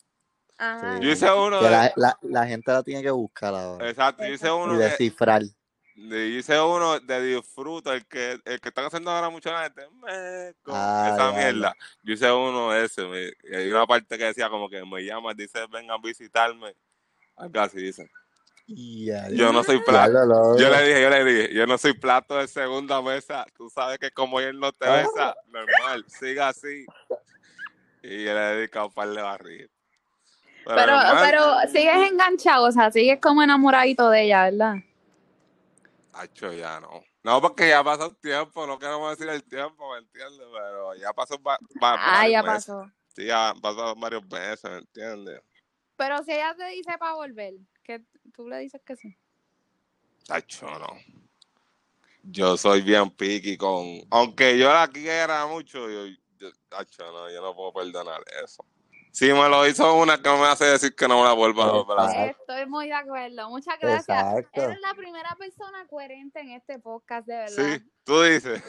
Ajá. 0.57 0.99
Yo 0.99 1.09
hice 1.11 1.31
uno 1.31 1.59
Que 1.59 1.65
de... 1.65 1.71
la, 1.71 1.93
la, 1.95 2.17
la 2.21 2.45
gente 2.47 2.71
la 2.71 2.83
tiene 2.83 3.01
que 3.01 3.11
buscar 3.11 3.53
ahora. 3.55 3.89
Exacto, 3.89 4.23
yo 4.23 4.29
hice 4.29 4.45
Exacto. 4.47 4.63
uno 4.63 4.73
Y 4.75 4.77
de... 4.77 4.83
descifrar. 4.85 5.41
de- 5.41 5.58
Hice 6.01 6.59
uno 6.61 6.99
de 6.99 7.21
disfruta, 7.21 7.93
el 7.93 8.05
que, 8.05 8.39
el 8.45 8.59
que 8.61 8.69
están 8.69 8.85
haciendo 8.85 9.11
ahora 9.11 9.29
mucho 9.29 9.51
la 9.51 9.63
gente, 9.63 9.81
meco, 10.01 10.71
Ah, 10.73 11.09
esa 11.13 11.31
mierda. 11.33 11.73
Yo 12.03 12.13
hice 12.13 12.31
uno 12.31 12.71
de 12.71 12.85
ese, 12.85 13.05
me- 13.05 13.33
y 13.43 13.55
hay 13.55 13.69
una 13.71 13.85
parte 13.85 14.17
que 14.17 14.23
decía 14.25 14.49
como 14.49 14.69
que 14.69 14.83
me 14.85 15.03
llamas, 15.03 15.35
dice 15.35 15.59
vengan 15.69 15.97
a 15.99 16.01
visitarme, 16.01 16.73
algo 17.35 17.59
así 17.59 17.77
dice. 17.81 18.09
Yo 19.37 19.51
no 19.51 19.63
soy 19.63 19.79
plato, 19.79 20.11
yo 20.57 20.69
le 20.69 20.87
dije, 20.87 21.01
yo 21.01 21.09
le 21.09 21.23
dije, 21.25 21.53
yo 21.53 21.67
no 21.67 21.77
soy 21.77 21.93
plato 21.93 22.37
de 22.37 22.47
segunda 22.47 23.01
mesa, 23.01 23.45
tú 23.57 23.69
sabes 23.69 23.97
que 23.97 24.11
como 24.11 24.39
él 24.39 24.59
no 24.59 24.71
te 24.71 24.87
Ah. 24.87 24.95
besa, 24.97 25.35
normal, 25.47 26.05
siga 26.07 26.49
así. 26.49 26.85
Y 28.03 28.23
yo 28.23 28.33
le 28.33 28.39
he 28.51 28.55
dedicado 28.55 28.87
un 28.87 28.93
par 28.93 29.09
de 29.09 29.21
barriles. 29.21 29.69
Pero, 30.65 30.93
pero 31.19 31.43
sigues 31.71 32.09
enganchado, 32.11 32.67
o 32.67 32.71
sea, 32.71 32.91
sigues 32.91 33.19
como 33.19 33.41
enamoradito 33.43 34.09
de 34.11 34.23
ella, 34.25 34.43
¿verdad? 34.45 34.75
Acho, 36.19 36.51
ya 36.51 36.81
no. 36.81 37.01
No, 37.23 37.41
porque 37.41 37.69
ya 37.69 37.81
pasó 37.81 38.09
un 38.09 38.15
tiempo, 38.15 38.67
no 38.67 38.77
queremos 38.77 39.17
decir 39.17 39.31
el 39.33 39.41
tiempo, 39.41 39.93
¿me 39.93 39.99
entiendes? 39.99 40.45
Pero 40.51 40.93
ya 40.95 41.13
pasó 41.13 41.41
va- 41.41 41.57
va- 41.81 41.95
Ah, 41.97 42.27
ya 42.27 42.43
meses. 42.43 42.65
pasó. 42.65 42.91
Sí, 43.15 43.25
ya 43.25 43.53
pasado 43.61 43.95
varios 43.95 44.25
meses, 44.29 44.63
¿me 44.69 44.77
entiendes? 44.79 45.41
Pero 45.95 46.21
si 46.23 46.33
ella 46.33 46.53
te 46.57 46.65
dice 46.71 46.97
para 46.97 47.13
volver, 47.13 47.53
que 47.83 48.03
tú 48.33 48.49
le 48.49 48.57
dices 48.59 48.81
que 48.85 48.97
sí. 48.97 49.17
Tacho, 50.27 50.67
no. 50.77 50.87
Yo 52.23 52.57
soy 52.57 52.81
bien 52.81 53.09
piqui 53.11 53.55
con... 53.55 53.85
Aunque 54.11 54.57
yo 54.57 54.73
la 54.73 54.89
quiera 54.89 55.47
mucho, 55.47 55.89
yo, 55.89 56.05
yo, 56.37 56.51
tacho, 56.67 57.09
no, 57.13 57.31
yo 57.31 57.41
no 57.41 57.55
puedo 57.55 57.71
perdonar 57.71 58.21
eso. 58.43 58.65
Si 59.11 59.25
me 59.33 59.49
lo 59.49 59.67
hizo 59.67 59.95
una 59.95 60.17
que 60.17 60.29
no 60.29 60.37
me 60.37 60.45
hace 60.47 60.65
decir 60.65 60.95
que 60.95 61.07
no 61.07 61.17
me 61.19 61.23
la 61.25 61.33
vuelva 61.33 61.65
a. 61.65 61.79
Exacto. 61.79 62.53
Estoy 62.53 62.65
muy 62.67 62.87
de 62.87 62.93
acuerdo. 62.93 63.49
Muchas 63.49 63.79
gracias. 63.79 64.07
Exacto. 64.07 64.61
Eres 64.61 64.79
la 64.81 64.93
primera 64.93 65.35
persona 65.35 65.85
coherente 65.87 66.39
en 66.39 66.51
este 66.51 66.79
podcast, 66.79 67.27
de 67.27 67.35
verdad. 67.35 67.55
Sí, 67.79 67.91
tú 68.03 68.21
dices. 68.21 68.63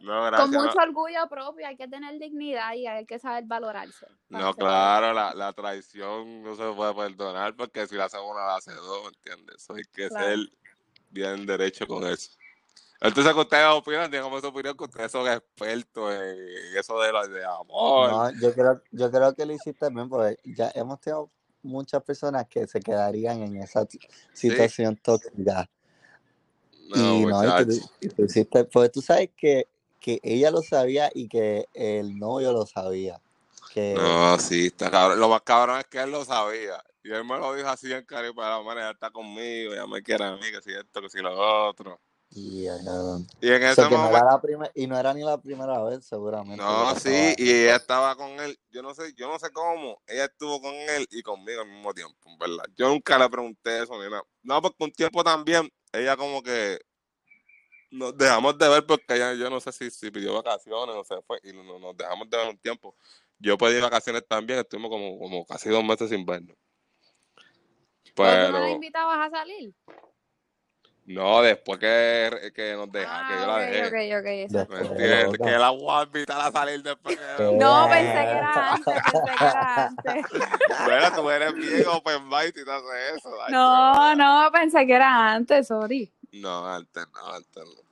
No, 0.00 0.24
gracias. 0.24 0.40
Con 0.40 0.50
no. 0.52 0.64
mucho 0.64 0.78
orgullo 0.78 1.28
propio, 1.28 1.66
hay 1.66 1.76
que 1.76 1.86
tener 1.86 2.18
dignidad 2.18 2.72
y 2.74 2.86
hay 2.86 3.04
que 3.06 3.18
saber 3.18 3.44
valorarse. 3.46 4.06
No, 4.28 4.54
claro, 4.54 5.12
la, 5.12 5.34
la 5.34 5.52
traición 5.52 6.42
no 6.42 6.56
se 6.56 6.64
puede 6.72 6.94
perdonar 6.94 7.54
porque 7.54 7.86
si 7.86 7.94
la 7.94 8.06
hace 8.06 8.18
una, 8.18 8.46
la 8.46 8.56
hace 8.56 8.72
dos, 8.74 9.02
¿me 9.02 9.08
entiendes? 9.08 9.56
Eso 9.62 9.74
hay 9.74 9.84
que 9.92 10.08
Claro. 10.08 10.26
ser 10.26 10.38
bien 11.10 11.46
derecho 11.46 11.86
con 11.86 12.06
eso. 12.06 12.30
Entonces, 13.00 13.34
ustedes 13.34 13.66
opinan, 13.68 14.10
digamos 14.10 14.40
su 14.40 14.48
opinión, 14.48 14.76
que 14.76 14.84
ustedes 14.84 15.12
son 15.12 15.30
expertos 15.30 16.14
en 16.14 16.78
eso 16.78 16.98
de, 17.00 17.12
la, 17.12 17.26
de 17.26 17.44
amor. 17.44 18.10
No, 18.10 18.40
yo 18.40 18.54
creo, 18.54 18.82
yo 18.90 19.10
creo 19.10 19.34
que 19.34 19.44
lo 19.44 19.52
hiciste 19.52 19.90
bien, 19.90 20.08
porque 20.08 20.38
ya 20.44 20.70
hemos 20.74 21.00
tenido 21.00 21.30
muchas 21.62 22.02
personas 22.02 22.46
que 22.48 22.66
se 22.66 22.80
quedarían 22.80 23.42
en 23.42 23.56
esa 23.62 23.86
situación 24.32 24.96
tóxica. 24.96 25.68
No, 26.88 26.96
y 26.96 27.26
no, 27.26 27.44
y 27.44 27.64
tú, 27.64 27.72
muchacho. 27.72 27.90
y 28.00 28.08
tú 28.08 28.24
hiciste, 28.24 28.64
porque 28.64 28.88
tú 28.88 29.02
sabes 29.02 29.30
que, 29.36 29.68
que 30.00 30.20
ella 30.22 30.50
lo 30.50 30.62
sabía 30.62 31.10
y 31.12 31.28
que 31.28 31.66
el 31.74 32.18
novio 32.18 32.52
lo 32.52 32.64
sabía. 32.64 33.20
Que, 33.74 33.94
No, 33.94 34.38
sí, 34.38 34.66
está 34.66 34.90
cabrón. 34.90 35.20
Lo 35.20 35.28
más 35.28 35.42
cabrón 35.42 35.80
es 35.80 35.86
que 35.86 36.00
él 36.00 36.10
lo 36.10 36.24
sabía. 36.24 36.82
Y 37.02 37.12
él 37.12 37.24
me 37.24 37.36
lo 37.38 37.54
dijo 37.54 37.68
así 37.68 37.92
en 37.92 38.04
cariño 38.04 38.34
para 38.34 38.56
la 38.56 38.62
manera, 38.62 38.90
está 38.90 39.10
conmigo, 39.10 39.74
ya 39.74 39.86
me 39.86 40.02
quiere 40.02 40.24
a 40.24 40.32
mí, 40.32 40.42
que 40.50 40.62
si 40.62 40.72
esto, 40.72 41.02
que 41.02 41.10
si 41.10 41.18
lo 41.18 41.68
otro. 41.68 42.00
Y, 42.30 42.66
en 42.66 42.88
O 42.88 43.26
ese 43.40 43.74
sea, 43.74 43.88
que 43.88 43.96
no 43.96 44.08
era 44.08 44.24
la 44.24 44.40
primer- 44.40 44.72
y 44.74 44.86
no 44.86 44.98
era 44.98 45.14
ni 45.14 45.22
la 45.22 45.38
primera 45.40 45.82
vez, 45.84 46.04
seguramente. 46.04 46.56
No, 46.62 46.94
sí, 46.96 47.08
estaba- 47.08 47.34
y 47.38 47.50
ella 47.50 47.76
estaba 47.76 48.16
con 48.16 48.30
él, 48.40 48.58
yo 48.70 48.82
no 48.82 48.94
sé, 48.94 49.12
yo 49.14 49.28
no 49.28 49.38
sé 49.38 49.50
cómo, 49.52 50.00
ella 50.06 50.24
estuvo 50.26 50.60
con 50.60 50.74
él 50.74 51.06
y 51.10 51.22
conmigo 51.22 51.62
al 51.62 51.68
mismo 51.68 51.92
tiempo, 51.94 52.28
en 52.28 52.38
¿verdad? 52.38 52.64
Yo 52.76 52.88
nunca 52.88 53.18
le 53.18 53.28
pregunté 53.28 53.82
eso 53.82 53.94
ni 54.02 54.10
nada. 54.10 54.22
No, 54.42 54.60
porque 54.60 54.84
un 54.84 54.92
tiempo 54.92 55.22
también, 55.24 55.70
ella 55.92 56.16
como 56.16 56.42
que 56.42 56.78
nos 57.90 58.16
dejamos 58.16 58.58
de 58.58 58.68
ver 58.68 58.84
porque 58.86 59.14
ella, 59.14 59.34
yo 59.34 59.48
no 59.48 59.60
sé 59.60 59.72
si, 59.72 59.90
si 59.90 60.10
pidió 60.10 60.34
vacaciones 60.34 60.94
o 60.96 61.04
se 61.04 61.20
fue 61.22 61.38
y 61.44 61.52
no- 61.52 61.78
nos 61.78 61.96
dejamos 61.96 62.28
de 62.28 62.36
ver 62.36 62.48
un 62.48 62.58
tiempo. 62.58 62.94
Yo 63.38 63.56
pedí 63.56 63.80
vacaciones 63.80 64.26
también, 64.26 64.58
estuvimos 64.60 64.90
como, 64.90 65.18
como 65.18 65.46
casi 65.46 65.68
dos 65.68 65.84
meses 65.84 66.10
sin 66.10 66.24
vernos. 66.24 66.56
¿Pero 68.14 68.46
tú 68.46 68.52
no 68.52 68.58
la 68.60 68.70
invitabas 68.70 69.26
a 69.26 69.30
salir? 69.30 69.74
No, 71.06 71.40
después 71.42 71.78
que, 71.78 72.52
que 72.54 72.74
nos 72.74 72.90
deja, 72.90 73.08
ah, 73.10 73.28
que 73.28 73.34
yo 73.40 73.46
la 73.46 73.54
ok, 73.54 73.60
dejé. 73.60 74.16
ok, 74.16 74.20
ok, 74.20 74.26
exacto. 74.26 74.74
¿Me 74.74 74.80
entiendes? 74.80 75.38
Que 75.38 75.58
la 75.58 75.70
voy 75.70 75.88
a 75.88 76.02
invitar 76.02 76.40
a 76.40 76.50
salir 76.50 76.82
después 76.82 77.16
que... 77.16 77.44
No, 77.56 77.88
pensé 77.88 78.12
que 78.12 78.30
era 78.30 78.72
antes, 78.72 78.94
pensé 79.04 79.22
que 79.36 79.44
era 79.44 79.86
antes. 79.86 80.24
Mira, 80.86 81.14
tú 81.14 81.30
eres 81.30 81.54
bien 81.54 81.86
open 81.88 82.28
mind 82.28 82.48
y 82.56 82.64
te 82.64 82.70
haces 82.70 83.16
eso. 83.18 83.30
ay, 83.42 83.52
No, 83.52 84.14
no, 84.16 84.50
pensé 84.52 84.86
que 84.86 84.94
era 84.94 85.32
antes, 85.32 85.68
sorry. 85.68 86.12
No, 86.32 86.66
antes 86.66 87.06
no, 87.14 87.32
antes 87.32 87.64
no. 87.64 87.86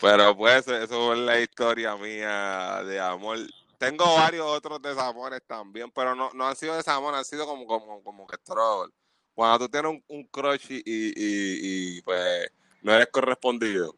Pero 0.00 0.36
pues 0.36 0.66
eso 0.68 1.12
es 1.12 1.18
la 1.20 1.40
historia 1.40 1.96
mía 1.96 2.82
de 2.84 3.00
amor. 3.00 3.38
Tengo 3.78 4.04
varios 4.16 4.46
otros 4.46 4.82
desamores 4.82 5.42
también, 5.46 5.90
pero 5.90 6.14
no, 6.14 6.30
no 6.34 6.48
han 6.48 6.56
sido 6.56 6.76
desamores, 6.76 7.18
han 7.18 7.24
sido 7.24 7.46
como, 7.46 7.66
como, 7.66 8.02
como 8.02 8.26
que 8.26 8.36
trouble. 8.38 8.92
Cuando 9.36 9.58
tú 9.58 9.68
tienes 9.68 9.92
un, 9.92 10.02
un 10.08 10.24
crush 10.24 10.70
y, 10.70 10.76
y, 10.76 11.12
y, 11.14 11.98
y, 11.98 12.00
pues 12.00 12.50
no 12.80 12.94
eres 12.94 13.08
correspondido. 13.08 13.94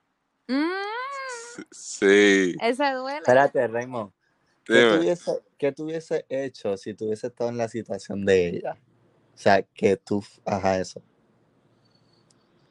Mm, 0.49 0.88
Sí. 1.71 2.57
ese 2.61 2.92
duele. 2.92 3.18
Espérate, 3.18 3.68
Raymond. 3.68 4.12
¿Qué 4.64 4.97
tuviese, 4.97 5.42
¿Qué 5.57 5.73
tuviese 5.73 6.26
hecho 6.28 6.76
si 6.76 6.92
tuviese 6.92 7.28
estado 7.28 7.50
en 7.50 7.57
la 7.57 7.68
situación 7.68 8.25
de 8.25 8.49
ella? 8.49 8.76
O 9.33 9.38
sea, 9.38 9.62
que 9.62 9.97
tú, 9.97 10.25
ajá, 10.45 10.80
eso. 10.80 11.00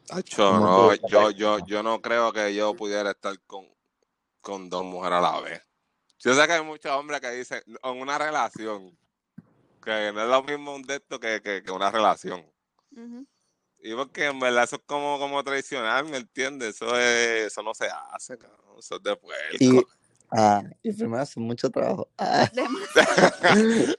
Acho, 0.10 0.52
¿Cómo 0.52 0.60
no, 0.60 0.96
yo, 1.08 1.32
yo, 1.32 1.60
yo 1.66 1.82
no 1.84 2.02
creo 2.02 2.34
que 2.34 2.54
yo 2.54 2.76
pudiera 2.76 3.12
estar 3.12 3.40
con, 3.48 3.66
con 4.42 4.70
dos 4.70 4.84
mujeres 4.84 5.20
a 5.20 5.22
la 5.22 5.40
vez. 5.40 5.62
Yo 6.20 6.34
sé 6.34 6.46
que 6.46 6.54
hay 6.54 6.64
muchos 6.64 6.92
hombres 6.92 7.22
que 7.22 7.32
dicen, 7.32 7.62
en 7.66 8.02
una 8.02 8.18
relación, 8.18 8.98
que 9.82 10.12
no 10.14 10.22
es 10.22 10.30
lo 10.30 10.44
mismo 10.44 10.76
un 10.76 10.84
de 10.84 10.96
esto 10.96 11.18
que, 11.18 11.42
que, 11.42 11.64
que 11.64 11.72
una 11.72 11.90
relación. 11.90 12.46
Y 13.80 13.94
porque 13.94 14.26
en 14.26 14.40
verdad 14.40 14.64
eso 14.64 14.78
es 14.78 14.82
como, 14.86 15.20
como 15.20 15.44
tradicional, 15.44 16.06
¿me 16.06 16.18
entiendes? 16.18 16.76
Eso 16.76 16.98
es, 16.98 17.48
eso 17.48 17.62
no 17.62 17.74
se 17.74 17.88
hace, 18.12 18.38
cabrón. 18.38 18.60
Eso 18.80 18.96
es 18.96 19.04
de 19.04 19.18
Y, 19.60 19.72
puerco. 19.74 19.90
ah, 20.32 20.64
y 20.84 20.92
primero 20.94 21.22
hace 21.22 21.40
mucho 21.40 21.70
trabajo. 21.70 22.10
Ah, 22.18 22.50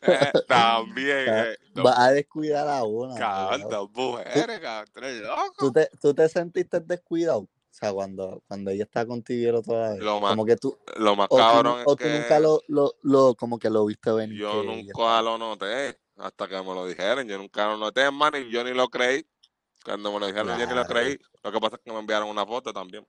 Eh, 0.03 0.33
También, 0.49 1.27
eh, 1.29 1.57
va 1.81 2.05
a 2.07 2.11
descuidar 2.13 2.69
a 2.69 2.83
una. 2.85 3.15
cabrón, 3.15 3.69
dos 3.71 3.91
mujeres, 3.93 4.61
cabrón, 4.61 4.91
tres 4.93 5.21
locos. 5.23 5.53
¿Tú 5.59 5.73
te, 5.73 5.89
¿Tú 6.01 6.15
te 6.15 6.29
sentiste 6.29 6.81
descuidado? 6.81 7.41
O 7.41 7.49
sea, 7.81 7.93
cuando, 7.93 8.43
cuando 8.49 8.73
ella 8.73 8.83
está 8.83 9.07
contigo 9.07 9.41
y 9.41 9.47
el 9.47 9.55
otro 9.55 9.81
lado. 9.81 9.97
Lo 9.99 10.21
más, 10.21 10.31
Como 10.31 10.45
que 10.45 10.57
tú, 10.57 10.77
lo 10.97 11.15
más 11.15 11.29
o 11.31 11.37
tú, 11.37 11.43
cabrón 11.43 11.81
es 11.81 11.87
o 11.87 11.95
tú 11.97 12.05
nunca 12.09 12.29
que 12.29 12.41
lo, 12.41 12.61
lo, 12.67 12.95
lo, 13.03 13.35
como 13.37 13.59
que 13.59 13.71
lo 13.71 13.85
viste 13.87 14.11
venir. 14.11 14.37
yo 14.39 14.65
nunca 14.65 15.23
lo 15.23 15.39
noté 15.39 15.97
hasta 16.19 16.49
que 16.49 16.57
me 16.57 16.75
lo 16.75 16.87
dijeron. 16.87 17.27
Yo 17.27 17.39
nunca 17.39 17.67
lo 17.67 17.77
noté, 17.77 18.03
y 18.41 18.51
yo 18.51 18.65
ni 18.65 18.73
lo 18.73 18.89
creí. 18.89 19.27
Cuando 19.85 20.13
me 20.13 20.21
lo 20.21 20.27
dijeron, 20.27 20.59
yo 20.59 20.67
ni 20.67 20.75
lo 20.75 20.85
creí. 20.85 21.19
Lo 21.43 21.53
que 21.53 21.61
pasa 21.61 21.77
es 21.77 21.83
que 21.83 21.93
me 21.93 21.99
enviaron 21.99 22.29
una 22.29 22.45
foto 22.45 22.73
también. 22.73 23.07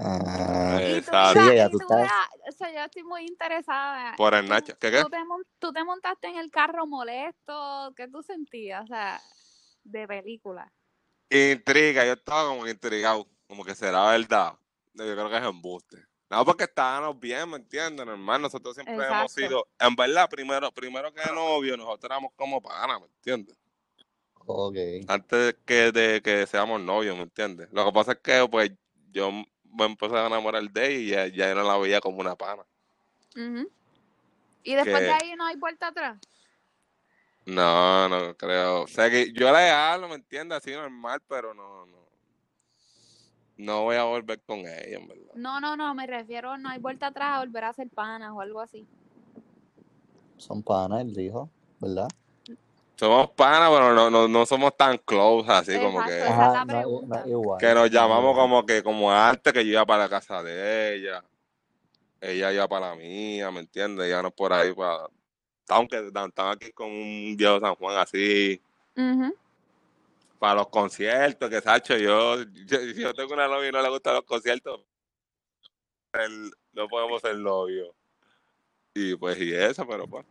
Ah, 0.00 0.78
Y 0.80 0.84
tú, 0.86 0.96
Exacto. 0.96 1.40
Sí, 1.40 1.56
ya 1.56 1.70
tú 1.70 1.78
estás- 1.78 2.10
o 2.48 2.52
sea, 2.52 2.72
yo 2.72 2.80
estoy 2.80 3.04
muy 3.04 3.26
interesada. 3.26 4.14
Por 4.16 4.34
el 4.34 4.48
Nacho. 4.48 4.76
¿Qué 4.78 4.90
qué? 4.90 5.02
Tú 5.02 5.10
te, 5.10 5.18
tú 5.58 5.72
te 5.72 5.84
montaste 5.84 6.28
en 6.28 6.36
el 6.36 6.50
carro 6.50 6.86
molesto, 6.86 7.92
¿qué 7.96 8.08
tú 8.08 8.22
sentías? 8.22 8.84
O 8.84 8.86
sea, 8.86 9.20
de 9.84 10.06
película. 10.06 10.72
Intriga, 11.30 12.04
yo 12.04 12.12
estaba 12.12 12.48
como 12.48 12.66
intrigado, 12.66 13.26
como 13.46 13.64
que 13.64 13.74
será 13.74 14.10
verdad. 14.10 14.54
Yo 14.94 15.04
creo 15.04 15.28
que 15.30 15.36
es 15.36 15.44
embuste. 15.44 16.04
No, 16.30 16.44
porque 16.44 16.64
estábamos 16.64 17.18
bien, 17.20 17.48
¿me 17.48 17.56
entiendes, 17.56 18.06
hermano? 18.06 18.44
Nosotros 18.44 18.74
siempre 18.74 19.06
hemos 19.06 19.32
sido, 19.32 19.66
en 19.78 19.94
verdad, 19.94 20.28
primero, 20.28 20.72
primero 20.72 21.12
que 21.12 21.20
novio, 21.32 21.76
nosotros 21.76 22.10
éramos 22.10 22.32
como 22.34 22.60
panas, 22.62 23.00
¿me 23.00 23.06
entiendes? 23.06 23.56
ok. 24.46 24.76
Antes 25.06 25.56
que 25.64 25.92
de 25.92 26.22
que 26.22 26.46
seamos 26.46 26.80
novios, 26.80 27.16
¿me 27.16 27.22
entiendes? 27.22 27.68
Lo 27.72 27.84
que 27.84 27.92
pasa 27.92 28.12
es 28.12 28.18
que, 28.18 28.48
pues, 28.50 28.72
yo 29.12 29.30
me 29.30 29.84
empecé 29.84 30.16
a 30.16 30.26
enamorar 30.26 30.62
de 30.70 30.96
ella 30.96 31.26
y 31.26 31.32
ya, 31.32 31.46
ya 31.46 31.48
yo 31.48 31.54
no 31.56 31.64
la 31.64 31.78
veía 31.78 32.00
como 32.00 32.18
una 32.18 32.36
pana. 32.36 32.64
Ujú. 33.36 33.70
Y 34.62 34.74
después 34.74 35.02
de 35.02 35.12
ahí 35.12 35.34
no 35.36 35.46
hay 35.46 35.56
vuelta 35.56 35.88
atrás. 35.88 36.18
No, 37.46 38.08
no 38.08 38.34
creo. 38.36 38.82
O 38.82 38.86
sea, 38.86 39.10
que 39.10 39.32
yo 39.32 39.52
le 39.52 39.70
hablo, 39.70 40.08
¿me 40.08 40.14
entiendes? 40.14 40.58
Así 40.58 40.72
normal, 40.72 41.20
pero 41.28 41.52
no, 41.52 41.84
no. 41.86 42.03
No 43.56 43.84
voy 43.84 43.96
a 43.96 44.04
volver 44.04 44.40
con 44.40 44.60
ella, 44.60 44.98
en 44.98 45.06
verdad. 45.08 45.34
No, 45.34 45.60
no, 45.60 45.76
no, 45.76 45.94
me 45.94 46.06
refiero, 46.06 46.56
no 46.58 46.68
hay 46.68 46.78
vuelta 46.80 47.08
atrás 47.08 47.36
a 47.36 47.38
volver 47.40 47.64
a 47.64 47.72
ser 47.72 47.88
panas 47.88 48.32
o 48.32 48.40
algo 48.40 48.60
así. 48.60 48.86
Son 50.36 50.62
panas, 50.62 51.02
él 51.02 51.14
dijo, 51.14 51.48
¿verdad? 51.80 52.08
Somos 52.96 53.30
panas, 53.30 53.70
pero 53.70 53.94
no, 53.94 54.10
no, 54.10 54.28
no 54.28 54.46
somos 54.46 54.76
tan 54.76 54.98
close 54.98 55.50
así 55.50 55.80
como 55.80 56.04
que, 56.04 56.10
esa 56.10 56.26
es 56.26 56.30
Ajá, 56.30 56.52
la 56.52 56.64
no, 56.64 56.66
pregunta. 56.66 57.22
no, 57.22 57.28
igual. 57.28 57.60
que 57.60 57.66
nos 57.74 57.76
no 57.76 57.86
llamamos 57.86 58.36
como 58.36 58.64
que 58.66 58.82
como 58.82 59.12
antes 59.12 59.52
que 59.52 59.64
yo 59.64 59.72
iba 59.72 59.86
para 59.86 60.04
la 60.04 60.08
casa 60.08 60.42
de 60.42 60.94
ella. 60.96 61.24
Ella 62.20 62.52
iba 62.52 62.68
para 62.68 62.90
la 62.90 62.96
mía, 62.96 63.50
¿me 63.50 63.60
entiendes? 63.60 64.08
Ya 64.08 64.22
no 64.22 64.30
por 64.30 64.52
ahí 64.52 64.72
para... 64.72 65.06
Aunque 65.68 65.98
están 66.06 66.30
aquí 66.36 66.72
con 66.72 66.90
un 66.90 67.36
viejo 67.36 67.60
San 67.60 67.74
Juan 67.74 67.98
así, 67.98 68.60
Ujú. 68.96 69.34
Para 70.44 70.56
los 70.56 70.68
conciertos, 70.68 71.48
que 71.48 71.58
Sacho, 71.62 71.96
yo, 71.96 72.42
yo, 72.42 72.80
yo 72.82 73.14
tengo 73.14 73.32
una 73.32 73.48
novia 73.48 73.70
y 73.70 73.72
no 73.72 73.80
le 73.80 73.88
gustan 73.88 74.12
los 74.12 74.24
conciertos, 74.24 74.78
no 76.74 76.86
podemos 76.86 77.22
ser 77.22 77.38
novios. 77.38 77.96
Y 78.92 79.16
pues, 79.16 79.40
y 79.40 79.54
eso, 79.54 79.86
pero 79.88 80.06
pues. 80.06 80.26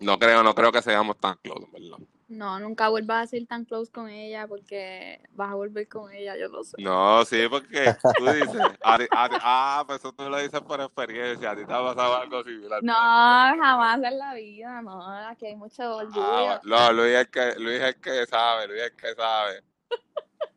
No 0.00 0.18
creo, 0.18 0.42
no 0.42 0.54
creo 0.54 0.70
que 0.70 0.82
seamos 0.82 1.18
tan 1.18 1.36
close, 1.36 1.66
¿verdad? 1.72 1.96
No, 2.28 2.60
nunca 2.60 2.90
vuelvas 2.90 3.24
a 3.24 3.26
ser 3.26 3.46
tan 3.46 3.64
close 3.64 3.90
con 3.90 4.10
ella 4.10 4.46
porque 4.46 5.20
vas 5.32 5.50
a 5.50 5.54
volver 5.54 5.88
con 5.88 6.12
ella, 6.12 6.36
yo 6.36 6.48
lo 6.48 6.62
sé. 6.62 6.76
No, 6.78 7.24
sí, 7.24 7.48
porque 7.48 7.94
tú 8.18 8.24
dices, 8.26 8.60
a 8.82 8.98
ti- 8.98 9.08
a 9.10 9.28
ti- 9.30 9.36
ah, 9.40 9.84
pues 9.86 9.98
eso 10.00 10.12
tú 10.12 10.28
lo 10.28 10.36
dices 10.38 10.60
por 10.60 10.78
experiencia, 10.80 11.52
a 11.52 11.56
ti 11.56 11.64
te 11.64 11.72
ha 11.72 11.82
pasado 11.82 12.16
algo 12.16 12.44
similar. 12.44 12.82
No, 12.82 12.92
jamás 12.92 14.02
en 14.02 14.18
la 14.18 14.34
vida, 14.34 14.82
no, 14.82 15.02
aquí 15.26 15.46
hay 15.46 15.56
mucho 15.56 15.96
orgullo. 15.96 16.20
Ah, 16.22 16.60
no, 16.64 16.92
Luis 16.92 17.14
es, 17.14 17.28
que, 17.28 17.54
Luis 17.58 17.80
es 17.80 17.96
que 17.96 18.26
sabe, 18.26 18.68
Luis 18.68 18.82
es 18.82 18.92
que 18.92 19.14
sabe. 19.14 19.62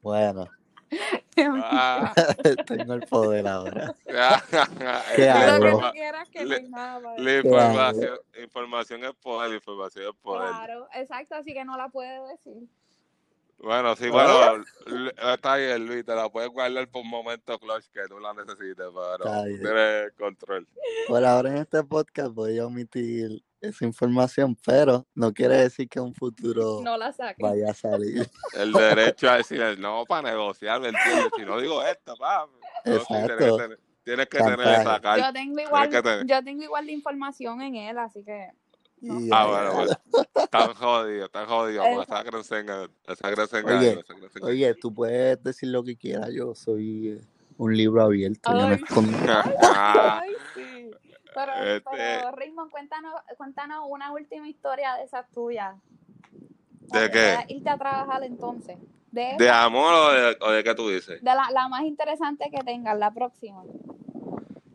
Bueno, 0.01 0.49
Ah, 1.37 2.13
tengo 2.67 2.93
el 2.93 3.01
poder 3.07 3.47
ahora. 3.47 3.95
¿Qué 4.05 4.13
¿Qué 5.15 5.25
Lo 5.25 5.91
que 5.91 6.69
hago? 6.75 7.15
La 7.17 7.37
información, 7.37 8.19
información 8.41 9.03
es 9.05 9.13
poder, 9.15 9.53
información 9.53 10.05
es 10.09 10.15
poder. 10.21 10.49
Claro, 10.49 10.87
exacto, 10.93 11.35
así 11.35 11.53
que 11.53 11.63
no 11.65 11.77
la 11.77 11.89
puedes 11.89 12.21
decir. 12.29 12.67
Bueno, 13.59 13.95
sí, 13.95 14.05
Ah. 14.11 14.53
bueno, 14.87 15.13
está 15.33 15.55
bien, 15.57 15.85
Luis, 15.85 16.03
te 16.03 16.15
la 16.15 16.27
puedes 16.29 16.49
guardar 16.49 16.87
por 16.89 17.03
un 17.03 17.09
momento 17.09 17.59
clutch 17.59 17.85
que 17.93 18.07
tú 18.07 18.19
la 18.19 18.33
necesites, 18.33 18.87
pero 18.91 19.43
tienes 19.43 20.11
control. 20.17 20.67
Por 21.07 21.23
ahora 21.23 21.49
en 21.51 21.57
este 21.57 21.83
podcast 21.83 22.33
voy 22.33 22.57
a 22.57 22.65
omitir 22.65 23.43
esa 23.61 23.85
información, 23.85 24.57
pero 24.65 25.05
no 25.13 25.31
quiere 25.33 25.55
decir 25.57 25.87
que 25.87 25.99
en 25.99 26.05
un 26.05 26.13
futuro 26.15 26.81
No 26.83 26.97
la 26.97 27.13
saques. 27.13 27.37
vaya 27.41 27.69
a 27.71 27.73
salir. 27.73 28.27
El 28.53 28.73
derecho 28.73 29.29
a 29.29 29.37
decir 29.37 29.61
el 29.61 29.79
no 29.79 30.05
para 30.05 30.31
negociar, 30.31 30.81
¿me 30.81 30.89
entiendes? 30.89 31.31
Si 31.35 31.43
no 31.45 31.59
digo 31.59 31.83
esto, 31.83 32.15
pa. 32.17 32.47
sí, 32.83 32.91
tienes 33.07 33.07
que 33.07 33.33
Exacto. 33.33 33.57
tener, 33.57 33.79
tienes 34.03 34.27
que 34.27 34.37
tener 34.39 34.67
esa 34.81 34.99
carta. 34.99 35.17
Yo 35.27 35.33
tengo 35.33 35.59
igual, 35.61 35.89
que 35.89 36.01
tener. 36.01 36.25
yo 36.25 36.43
tengo 36.43 36.63
igual 36.63 36.85
de 36.87 36.91
información 36.91 37.61
en 37.61 37.75
él, 37.75 37.97
así 37.99 38.23
que 38.23 38.49
no. 39.01 39.19
Ah, 39.31 39.45
bueno, 39.47 39.73
bueno. 39.73 39.91
Están 40.35 40.73
jodidos, 40.73 41.25
están 41.25 41.45
jodidos. 41.47 41.87
Porque 41.87 42.03
Exacto. 42.03 42.13
esa 42.13 42.31
crecenga, 42.31 42.89
esa 43.07 43.31
crecenga, 43.31 43.79
Oye, 43.79 43.91
esa 43.93 44.13
crecenga. 44.15 44.47
Oye, 44.47 44.73
tú 44.75 44.93
puedes 44.93 45.41
decir 45.43 45.69
lo 45.69 45.83
que 45.83 45.95
quieras, 45.95 46.29
yo 46.33 46.53
soy 46.55 47.19
un 47.57 47.75
libro 47.77 48.01
abierto, 48.03 48.51
yo 48.51 48.67
no 48.67 48.73
Ay. 48.73 48.81
escondo. 48.83 49.17
Ah, 49.75 50.19
Ay. 50.21 50.33
Pero, 51.33 51.53
Este- 51.53 51.89
pero 51.91 52.31
Raymond, 52.31 52.71
cuéntanos, 52.71 53.13
cuéntanos 53.37 53.85
una 53.87 54.11
última 54.11 54.47
historia 54.47 54.95
de 54.95 55.03
esas 55.03 55.29
tuyas. 55.31 55.75
¿De 56.91 57.09
qué? 57.09 57.45
Irte 57.49 57.69
a 57.69 57.77
trabajar 57.77 58.23
entonces. 58.23 58.77
De, 59.11 59.35
¿De 59.37 59.49
amor 59.49 59.93
o 59.93 60.11
de, 60.11 60.37
o 60.41 60.51
de 60.51 60.63
qué 60.63 60.73
tú 60.75 60.89
dices? 60.89 61.21
de 61.21 61.35
la, 61.35 61.49
la 61.51 61.67
más 61.67 61.83
interesante 61.83 62.49
que 62.49 62.63
tengas, 62.63 62.97
la 62.97 63.11
próxima. 63.11 63.63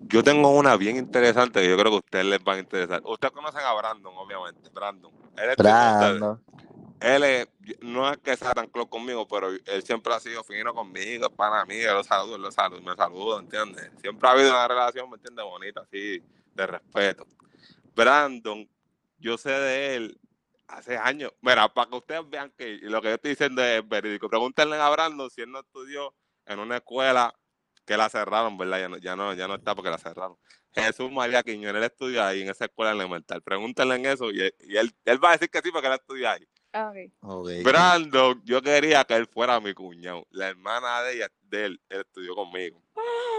Yo 0.08 0.22
tengo 0.22 0.50
una 0.50 0.76
bien 0.76 0.96
interesante 0.96 1.60
que 1.60 1.68
yo 1.68 1.76
creo 1.76 1.90
que 1.90 1.96
a 1.96 2.00
ustedes 2.00 2.24
les 2.26 2.38
va 2.40 2.54
a 2.54 2.58
interesar. 2.58 3.00
Ustedes 3.04 3.32
conocen 3.32 3.60
a 3.62 3.72
Brandon, 3.72 4.14
obviamente. 4.16 4.70
Brandon. 4.70 5.10
Él 5.36 5.50
es 5.50 5.56
tipo 5.56 5.68
ustedes. 5.68 6.20
Brando. 6.20 6.40
Él 7.00 7.24
es, 7.24 7.48
no 7.82 8.10
es 8.10 8.16
que 8.18 8.36
sea 8.36 8.52
tan 8.54 8.68
close 8.68 8.88
conmigo, 8.88 9.26
pero 9.28 9.50
él 9.50 9.82
siempre 9.82 10.14
ha 10.14 10.20
sido 10.20 10.42
fino 10.44 10.72
conmigo, 10.72 11.26
es 11.26 11.32
para 11.32 11.64
mí, 11.66 11.78
yo 11.82 11.92
lo 11.92 12.02
saludo, 12.02 12.38
lo 12.38 12.50
saludo, 12.50 12.80
me 12.80 12.94
saludo, 12.96 13.38
¿entiendes? 13.40 13.90
Siempre 14.00 14.26
ha 14.26 14.32
habido 14.32 14.50
una 14.50 14.66
relación, 14.66 15.10
¿me 15.10 15.16
entiendes? 15.16 15.44
Bonita, 15.44 15.80
así, 15.82 16.22
de 16.56 16.66
respeto. 16.66 17.26
Brandon, 17.94 18.68
yo 19.18 19.38
sé 19.38 19.50
de 19.50 19.96
él 19.96 20.20
hace 20.68 20.96
años. 20.96 21.32
Mira, 21.40 21.72
para 21.72 21.88
que 21.90 21.96
ustedes 21.96 22.28
vean 22.28 22.52
que 22.56 22.78
lo 22.82 23.00
que 23.00 23.08
yo 23.08 23.14
estoy 23.14 23.30
diciendo 23.30 23.62
es 23.62 23.86
verídico. 23.88 24.28
Pregúntenle 24.28 24.76
a 24.76 24.88
Brandon 24.88 25.30
si 25.30 25.42
él 25.42 25.50
no 25.50 25.60
estudió 25.60 26.14
en 26.46 26.58
una 26.58 26.76
escuela 26.76 27.34
que 27.84 27.96
la 27.96 28.08
cerraron, 28.08 28.58
¿verdad? 28.58 28.80
Ya 28.80 28.88
no, 28.88 28.96
ya 28.98 29.16
no, 29.16 29.34
ya 29.34 29.46
no 29.46 29.54
está 29.54 29.74
porque 29.74 29.90
la 29.90 29.98
cerraron. 29.98 30.36
Jesús 30.72 31.10
María 31.10 31.42
Quiñones, 31.42 31.76
él 31.76 31.84
estudió 31.84 32.22
ahí 32.22 32.42
en 32.42 32.50
esa 32.50 32.66
escuela 32.66 32.92
elemental. 32.92 33.42
Pregúntenle 33.42 33.94
en 33.94 34.06
eso 34.06 34.30
y, 34.30 34.40
él, 34.42 34.54
y 34.60 34.76
él, 34.76 34.92
él 35.04 35.24
va 35.24 35.30
a 35.30 35.32
decir 35.32 35.48
que 35.48 35.62
sí 35.62 35.70
porque 35.70 35.86
él 35.86 35.94
estudió 35.94 36.30
ahí. 36.30 36.46
Ah, 36.72 36.90
ok. 36.90 37.12
Ok. 37.22 37.50
Brandon, 37.64 38.42
yo 38.44 38.60
quería 38.60 39.04
que 39.04 39.14
él 39.14 39.26
fuera 39.26 39.58
mi 39.60 39.72
cuñado. 39.72 40.26
La 40.30 40.48
hermana 40.48 41.02
de 41.02 41.14
ella, 41.14 41.32
de 41.42 41.64
él, 41.66 41.80
él 41.88 42.00
estudió 42.00 42.34
conmigo. 42.34 42.82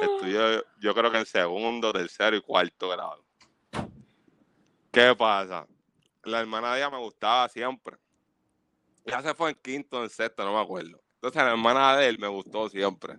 Estudió, 0.02 0.64
yo 0.80 0.94
creo 0.94 1.12
que 1.12 1.18
en 1.18 1.26
segundo, 1.26 1.92
tercero 1.92 2.36
y 2.36 2.42
cuarto 2.42 2.90
grado. 2.90 3.26
¿Qué 4.92 5.16
pasa? 5.16 5.68
La 6.24 6.40
hermana 6.40 6.74
de 6.74 6.80
ella 6.80 6.90
me 6.90 7.00
gustaba 7.00 7.50
siempre. 7.50 7.98
Ya 9.06 9.22
se 9.22 9.34
fue 9.34 9.52
en 9.52 9.56
quinto, 9.56 10.04
en 10.04 10.10
sexto, 10.10 10.44
no 10.44 10.54
me 10.54 10.62
acuerdo. 10.62 11.02
Entonces 11.16 11.42
la 11.42 11.52
hermana 11.52 11.98
de 11.98 12.10
él 12.10 12.20
me 12.20 12.28
gustó 12.28 12.70
siempre. 12.70 13.18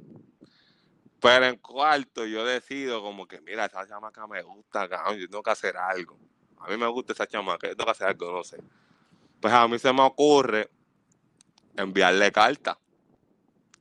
Pero 1.20 1.46
en 1.46 1.56
cuarto 1.56 2.26
yo 2.26 2.44
decido 2.44 3.02
como 3.02 3.26
que, 3.26 3.40
mira, 3.40 3.64
esa 3.64 3.86
chamaca 3.86 4.26
me 4.26 4.42
gusta, 4.42 4.88
cabrón, 4.88 5.18
yo 5.18 5.28
tengo 5.28 5.42
que 5.42 5.50
hacer 5.50 5.76
algo. 5.76 6.18
A 6.58 6.68
mí 6.68 6.76
me 6.76 6.86
gusta 6.86 7.12
esa 7.12 7.26
chamaca, 7.26 7.68
yo 7.68 7.76
tengo 7.76 7.86
que 7.86 7.90
hacer 7.92 8.08
algo, 8.08 8.32
no 8.32 8.44
sé. 8.44 8.58
Pues 9.40 9.52
a 9.52 9.66
mí 9.66 9.78
se 9.78 9.92
me 9.92 10.02
ocurre 10.02 10.70
enviarle 11.76 12.30
carta. 12.30 12.78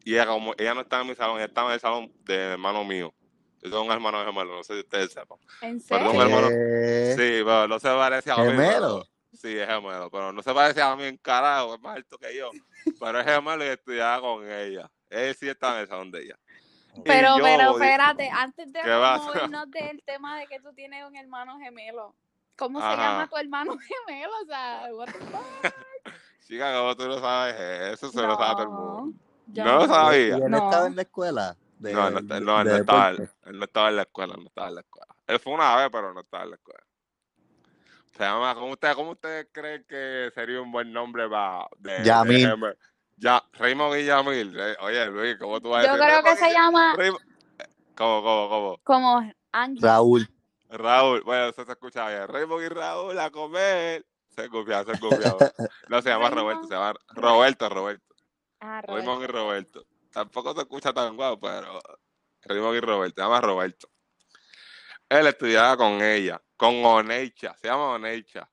Y 0.08 0.13
ella, 0.13 0.26
como 0.26 0.54
ella 0.58 0.74
no 0.74 0.80
estaba 0.80 1.02
en 1.02 1.10
mi 1.10 1.15
salón, 1.15 1.36
ella 1.36 1.48
estaba 1.48 1.67
en 1.67 1.74
el 1.74 1.80
salón 1.82 2.13
de 2.24 2.34
hermano 2.34 2.86
mío. 2.86 3.13
Yo 3.62 3.70
tengo 3.70 3.84
un 3.84 3.91
hermano 3.91 4.26
gemelo, 4.26 4.56
no 4.56 4.63
sé 4.63 4.76
si 4.76 4.80
ustedes 4.80 5.12
sepan. 5.12 5.38
¿En 5.62 5.82
Perdón, 5.82 6.12
serio? 6.12 6.22
hermano. 6.22 6.48
¿Qué? 6.48 7.13
Sí, 7.17 7.43
pero 7.43 7.67
no 7.67 7.78
se 7.78 7.89
parece 7.89 8.32
a 8.32 8.38
mí. 8.38 8.43
¿Gemelo? 8.46 9.06
Sí, 9.34 9.60
es 9.60 9.67
gemelo, 9.67 10.10
pero 10.10 10.32
no 10.32 10.41
se 10.41 10.54
parece 10.54 10.82
a 10.82 10.96
mí 10.96 11.04
en 11.04 11.17
carajo, 11.17 11.76
es 11.76 11.82
más 11.82 11.98
alto 11.98 12.17
que 12.20 12.34
yo. 12.38 12.52
Pero 12.98 13.20
es 13.20 13.26
gemelo 13.26 13.65
y 13.65 13.67
estudiaba 13.67 14.22
con 14.22 14.50
ella. 14.50 14.89
Él 15.10 15.36
sí 15.36 15.50
estaba 15.50 15.76
en 15.76 15.82
el 15.82 15.88
salón 15.89 16.10
de 16.10 16.24
ella. 16.24 16.39
Pero, 17.04 17.38
yo, 17.39 17.43
pero, 17.43 17.72
espérate, 17.72 18.30
antes 18.30 18.72
de 18.72 18.80
movernos 18.86 19.70
del 19.72 20.02
tema 20.04 20.39
de 20.39 20.48
que 20.48 20.62
tú 20.62 20.72
tienes 20.74 21.06
un 21.06 21.17
hermano 21.17 21.60
gemelo, 21.60 22.15
¿cómo 22.56 22.80
se 22.80 22.96
llama 22.96 23.28
tu 23.28 23.36
hermano 23.36 23.78
gemelo? 24.08 24.32
O 24.41 24.46
sea, 24.46 24.88
what 24.93 25.08
the 25.08 25.20
fuck? 25.26 25.74
Chica, 26.48 26.74
como 26.78 26.96
tú 26.96 27.10
no 27.10 27.20
sabes 27.20 27.60
eso, 27.91 28.10
se 28.10 28.22
lo 28.22 28.38
sabe 28.38 28.54
todo 28.54 28.63
el 28.63 28.70
mundo. 28.70 29.26
Yo 29.47 29.63
No 29.63 29.77
lo 29.79 29.86
¿Y 29.86 29.88
sabía. 29.88 30.36
él 30.38 30.49
No. 30.51 30.57
estaba 30.57 30.88
en 30.88 30.95
la 30.95 31.01
escuela? 31.01 31.55
De- 31.79 31.93
No, 31.93 32.10
no, 32.10 32.19
está- 32.19 32.36
de- 32.36 32.41
no, 32.41 32.60
él 32.62 32.67
de 32.67 32.73
no 32.73 32.79
estaba, 32.79 33.10
él 33.10 33.29
no 33.60 33.65
estaba 33.65 33.89
en 33.89 33.95
la 33.97 34.01
escuela, 34.03 34.36
no 34.36 34.43
estaba 34.47 34.67
en 34.69 34.75
la 34.75 34.81
escuela. 34.81 35.15
Él 35.27 35.39
fue 35.39 35.53
una 35.53 35.75
vez, 35.75 35.89
pero 35.91 36.13
no 36.13 36.21
estaba 36.21 36.43
en 36.43 36.49
la 36.51 36.55
escuela. 36.55 36.83
Se 38.17 38.23
llama, 38.23 38.55
¿cómo 38.55 38.71
usted, 38.71 38.93
cómo 38.95 39.12
usted 39.12 39.47
cree 39.51 39.86
que 39.86 40.31
sería 40.33 40.60
un 40.62 40.71
buen 40.71 40.91
nombre 40.91 41.29
para 41.29 41.67
de, 41.77 42.03
Yamil. 42.03 42.49
ya, 43.17 43.43
Raymond 43.53 43.95
y 43.99 44.05
Yamil. 44.05 44.60
Eh, 44.60 44.75
Oye, 44.81 45.05
Luis, 45.07 45.38
¿cómo 45.38 45.62
tú 45.62 45.69
vas 45.69 45.83
a 45.83 45.88
Yo 45.88 45.93
decir? 45.93 46.07
creo 46.07 46.23
que 46.23 46.36
se 46.36 46.51
llama 46.51 46.95
Raymond- 46.95 47.21
¿Cómo, 47.95 48.21
cómo, 48.23 48.49
cómo? 48.49 48.77
como 48.83 49.31
Ángel. 49.51 49.81
Raúl. 49.83 50.27
Raúl, 50.69 51.21
bueno, 51.23 51.45
eso 51.47 51.63
se 51.63 51.71
escucha 51.71 52.07
bien. 52.10 52.27
Raymond 52.27 52.63
y 52.63 52.69
Raúl 52.69 53.19
a 53.19 53.29
comer. 53.29 54.03
Se 54.36 54.49
copia, 54.49 54.83
se 54.83 54.99
copia. 54.99 55.36
No, 55.89 56.01
se 56.01 56.10
llama. 56.10 56.29
Roberto, 56.29 56.63
se 56.67 56.73
llama 56.73 56.93
Roberto, 57.10 57.69
Roberto. 57.69 58.03
Ah, 58.60 58.82
Raymond 58.82 59.24
y 59.24 59.28
Roberto. 59.28 59.86
Tampoco 60.12 60.54
se 60.54 60.62
escucha 60.62 60.93
tan 60.93 61.15
guapo, 61.15 61.48
pero 61.48 61.80
Raymond 62.43 62.78
y 62.78 62.80
Roberto, 62.80 63.22
se 63.22 63.24
llama 63.28 63.41
Roberto. 63.41 63.89
Él 65.10 65.28
estudiaba 65.28 65.78
con 65.78 66.02
ella, 66.02 66.41
con 66.56 66.84
Oneicha, 66.84 67.56
se 67.58 67.67
llama 67.67 67.91
Oneicha. 67.91 68.50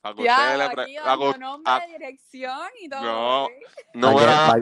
Para 0.00 0.14
que 0.14 0.22
Ya, 0.22 0.36
ustedes 0.36 0.58
le 0.58 0.70
pre- 0.74 0.96
para 1.02 1.38
nombre, 1.38 1.72
ah, 1.72 1.86
dirección 1.86 2.68
y 2.80 2.88
todo. 2.88 3.02
No. 3.02 3.48
no 3.94 4.14
Para 4.14 4.16
hubiera, 4.16 4.46
no 4.46 4.52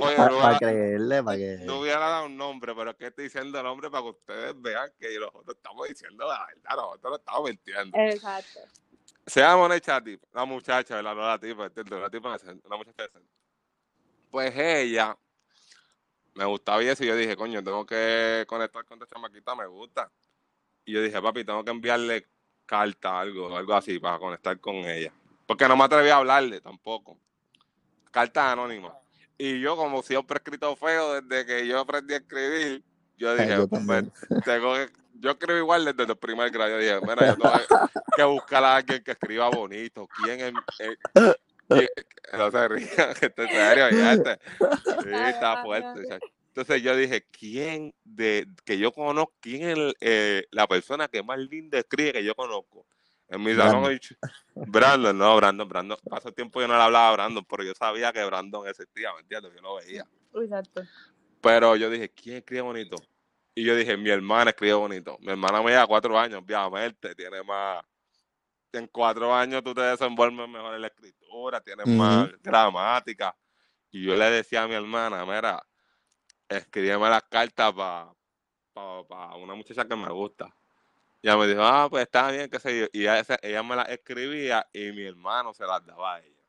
dado 1.84 2.26
un 2.26 2.36
nombre, 2.38 2.74
pero 2.74 2.90
es 2.90 2.96
que 2.96 3.06
estoy 3.08 3.24
diciendo 3.24 3.58
el 3.58 3.64
nombre 3.64 3.90
para 3.90 4.02
que 4.04 4.08
ustedes 4.10 4.60
vean 4.62 4.90
que 4.98 5.18
nosotros 5.18 5.56
estamos 5.56 5.88
diciendo 5.88 6.26
la 6.26 6.46
verdad, 6.46 6.76
nosotros 6.76 7.10
no 7.10 7.16
estamos 7.16 7.50
mintiendo. 7.50 7.98
Exacto. 7.98 8.60
Se 9.26 9.40
llama 9.40 9.64
Oneicha 9.64 10.02
la 10.32 10.44
muchacha, 10.46 10.94
¿verdad? 10.96 11.14
No 11.14 11.26
la 11.26 11.38
tipa. 11.38 11.64
La 12.00 12.10
tipa 12.10 12.38
una 12.64 12.76
muchacha 12.78 13.02
decente. 13.02 13.35
Pues 14.30 14.52
ella 14.56 15.16
me 16.34 16.44
gustaba 16.44 16.82
y 16.82 16.88
eso, 16.88 17.02
y 17.02 17.06
yo 17.06 17.16
dije, 17.16 17.36
coño, 17.36 17.62
tengo 17.64 17.86
que 17.86 18.44
conectar 18.46 18.84
con 18.84 19.00
esta 19.00 19.14
chamaquita, 19.14 19.54
me 19.54 19.66
gusta. 19.66 20.10
Y 20.84 20.92
yo 20.92 21.02
dije, 21.02 21.20
papi, 21.20 21.44
tengo 21.44 21.64
que 21.64 21.70
enviarle 21.70 22.26
carta, 22.66 23.20
algo, 23.20 23.56
algo 23.56 23.74
así, 23.74 23.98
para 23.98 24.18
conectar 24.18 24.58
con 24.60 24.74
ella. 24.76 25.12
Porque 25.46 25.66
no 25.68 25.76
me 25.76 25.84
atreví 25.84 26.10
a 26.10 26.16
hablarle 26.16 26.60
tampoco. 26.60 27.18
Carta 28.10 28.52
anónima. 28.52 28.92
Y 29.38 29.60
yo, 29.60 29.76
como 29.76 30.02
siempre 30.02 30.36
he 30.36 30.38
escrito 30.38 30.74
feo 30.76 31.20
desde 31.20 31.46
que 31.46 31.66
yo 31.66 31.78
aprendí 31.80 32.14
a 32.14 32.18
escribir, 32.18 32.82
yo 33.16 33.30
Ay, 33.32 33.38
dije, 33.46 33.56
yo 33.56 33.68
pues, 33.68 33.86
también. 33.86 34.12
tengo 34.44 34.74
que, 34.74 34.90
yo 35.14 35.30
escribo 35.30 35.58
igual 35.58 35.84
desde 35.84 36.02
el 36.12 36.18
primer 36.18 36.50
grado. 36.50 36.70
Yo 36.72 36.78
dije, 36.78 37.00
mira, 37.00 37.26
yo 37.28 37.36
tengo 37.36 37.52
que- 38.16 38.24
buscar 38.24 38.64
a 38.64 38.76
alguien 38.76 39.02
que 39.04 39.12
escriba 39.12 39.48
bonito. 39.48 40.08
¿Quién 40.08 40.40
es? 40.40 40.52
eh, 40.80 40.96
no 42.32 42.50
se 42.50 42.68
rían, 42.68 43.14
que 43.18 43.26
esto 43.26 43.42
es 43.42 43.50
serio, 43.50 43.90
ya 43.90 44.12
este. 44.12 44.38
Sí, 45.02 45.10
está 45.28 45.62
fuerte. 45.62 46.18
Entonces 46.48 46.82
yo 46.82 46.96
dije, 46.96 47.26
¿quién 47.30 47.94
de 48.02 48.46
que 48.64 48.78
yo 48.78 48.90
conozco, 48.90 49.34
quién 49.40 49.62
es 49.62 49.76
el, 49.76 49.94
eh, 50.00 50.44
la 50.50 50.66
persona 50.66 51.06
que 51.06 51.22
más 51.22 51.38
linda 51.38 51.78
escribe 51.78 52.14
que 52.14 52.24
yo 52.24 52.34
conozco? 52.34 52.86
En 53.28 53.42
mi 53.42 53.54
salón, 53.54 53.98
Brandon, 54.54 55.18
no, 55.18 55.36
Brandon, 55.36 55.68
Brandon. 55.68 55.98
Pasó 56.08 56.32
tiempo 56.32 56.60
yo 56.60 56.68
no 56.68 56.76
le 56.76 56.82
hablaba 56.82 57.08
a 57.08 57.12
Brandon, 57.12 57.44
pero 57.44 57.64
yo 57.64 57.74
sabía 57.74 58.12
que 58.12 58.24
Brandon 58.24 58.68
existía, 58.68 59.12
¿me 59.14 59.20
entiendes? 59.20 59.52
Yo 59.54 59.62
lo 59.62 59.74
veía. 59.76 60.06
Exacto. 60.34 60.82
Pero 61.40 61.76
yo 61.76 61.90
dije, 61.90 62.08
¿quién 62.08 62.36
escribe 62.36 62.62
bonito? 62.62 62.96
Y 63.54 63.64
yo 63.64 63.74
dije, 63.74 63.96
mi 63.96 64.10
hermana 64.10 64.50
escribe 64.50 64.74
bonito. 64.74 65.18
Mi 65.20 65.32
hermana 65.32 65.60
me 65.62 65.70
lleva 65.70 65.86
cuatro 65.86 66.18
años, 66.18 66.42
obviamente, 66.42 67.14
tiene 67.14 67.42
más. 67.42 67.84
En 68.76 68.88
cuatro 68.88 69.34
años 69.34 69.62
tú 69.64 69.72
te 69.74 69.80
desenvuelves 69.80 70.48
mejor 70.48 70.74
en 70.74 70.82
la 70.82 70.88
escritura, 70.88 71.60
tienes 71.60 71.86
Ujú. 71.86 71.96
más 71.96 72.30
gramática. 72.42 73.34
Y 73.90 74.04
yo 74.04 74.14
le 74.14 74.30
decía 74.30 74.64
a 74.64 74.68
mi 74.68 74.74
hermana, 74.74 75.24
mira, 75.24 75.62
escríbeme 76.48 77.08
las 77.08 77.22
cartas 77.24 77.72
para 77.72 79.34
una 79.36 79.54
muchacha 79.54 79.86
que 79.86 79.96
me 79.96 80.10
gusta. 80.10 80.54
Y 81.22 81.28
ella 81.28 81.38
me 81.38 81.46
dijo, 81.46 81.62
ah, 81.62 81.88
pues 81.88 82.02
está 82.02 82.30
bien, 82.30 82.50
qué 82.50 82.58
sé 82.60 82.80
yo. 82.80 82.86
Y 82.92 83.06
ella, 83.06 83.62
me 83.62 83.76
las 83.76 83.88
escribía 83.88 84.66
y 84.72 84.92
mi 84.92 85.04
hermano 85.04 85.54
se 85.54 85.64
las 85.64 85.84
daba 85.86 86.16
a 86.16 86.20
ella. 86.20 86.42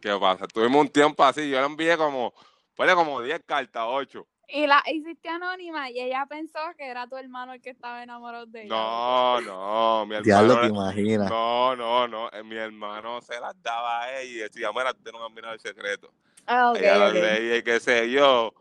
¿Qué 0.00 0.16
pasa? 0.18 0.46
Tuvimos 0.46 0.82
un 0.82 0.88
tiempo 0.88 1.24
así, 1.24 1.48
yo 1.48 1.58
le 1.60 1.66
envié 1.66 1.96
como, 1.96 2.34
ponle 2.74 2.94
como 2.94 3.22
10 3.22 3.42
cartas, 3.46 3.84
8. 3.86 4.26
Y 4.52 4.66
la 4.66 4.82
hiciste 4.92 5.28
anónima 5.28 5.90
y 5.90 6.00
ella 6.00 6.26
pensó 6.28 6.58
que 6.76 6.86
era 6.88 7.06
tu 7.06 7.16
hermano 7.16 7.52
el 7.52 7.60
que 7.60 7.70
estaba 7.70 8.02
enamorado 8.02 8.46
de 8.46 8.64
ella. 8.64 8.74
No, 8.74 9.40
no, 9.42 10.06
mi 10.06 10.20
Diablo, 10.22 10.54
hermano. 10.54 10.60
te 10.60 10.66
imaginas. 10.68 11.30
No, 11.30 11.76
no, 11.76 12.08
no. 12.08 12.30
eh, 12.32 12.42
Mi 12.42 12.56
hermano 12.56 13.20
se 13.22 13.38
las 13.40 13.60
daba 13.62 14.02
a 14.02 14.20
ella 14.20 14.30
y 14.30 14.34
decía, 14.36 14.70
mira, 14.72 14.92
tú 14.92 15.02
tienes 15.02 15.20
un 15.20 15.26
admirador 15.26 15.60
secreto. 15.60 16.12
Ah, 16.46 16.72
ella 16.76 16.96
lo 16.98 17.08
ok. 17.08 17.14
leía 17.14 17.56
y 17.58 17.62
qué 17.62 17.78
sé 17.78 18.10
yo, 18.10 18.52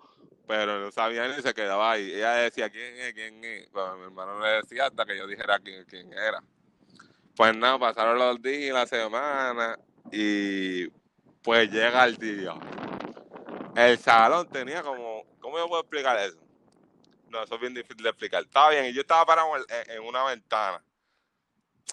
pero 0.48 0.80
no 0.80 0.92
sabía 0.92 1.28
ni 1.28 1.42
se 1.42 1.54
quedaba 1.54 1.92
ahí. 1.92 2.12
Ella 2.14 2.34
decía, 2.34 2.70
¿quién 2.70 2.96
es? 2.98 3.14
¿Quién 3.14 3.44
es? 3.44 3.68
Pero 3.74 3.98
mi 3.98 4.04
hermano 4.04 4.38
no 4.38 4.46
le 4.46 4.52
decía 4.62 4.86
hasta 4.88 5.06
que 5.06 5.18
yo 5.18 5.26
dijera 5.26 5.60
quién, 5.60 5.86
quién 5.86 6.14
era. 6.14 6.44
Pues 7.36 7.56
nada, 7.56 7.80
pasaron 7.80 8.20
los 8.20 8.42
días, 8.42 8.74
la 8.74 8.86
semana 8.86 9.80
y 10.12 10.88
pues 11.42 11.72
llega 11.72 12.04
el 12.06 12.18
día. 12.18 12.54
El 13.76 13.98
salón 13.98 14.48
tenía 14.50 14.84
como, 14.84 15.24
¿cómo 15.40 15.58
yo 15.58 15.68
puedo 15.68 15.82
explicar 15.82 16.18
eso? 16.20 16.38
No, 17.30 17.44
eso 17.44 17.56
es 17.56 17.62
bien 17.62 17.74
difícil 17.74 18.04
de 18.04 18.10
explicar. 18.10 18.44
Estaba 18.44 18.72
bien, 18.72 18.86
y 18.86 18.94
yo 18.94 19.02
estaba 19.02 19.26
parado 19.26 19.50
en, 19.56 19.92
en 19.92 20.04
una 20.04 20.24
ventana. 20.26 20.84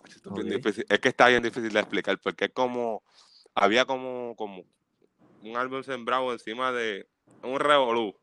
Esto 0.08 0.30
es, 0.30 0.34
bien 0.34 0.46
Ok. 0.48 0.54
difícil. 0.56 0.86
es 0.88 0.98
que 1.00 1.08
está 1.08 1.28
bien 1.28 1.42
difícil 1.42 1.72
de 1.72 1.80
explicar 1.80 2.18
porque 2.18 2.46
es 2.46 2.52
como, 2.52 3.02
había 3.54 3.84
como, 3.84 4.34
como 4.36 4.64
un 5.42 5.56
árbol 5.56 5.84
sembrado 5.84 6.32
encima 6.32 6.72
de 6.72 7.06
un 7.42 7.58
revolú. 7.60 8.18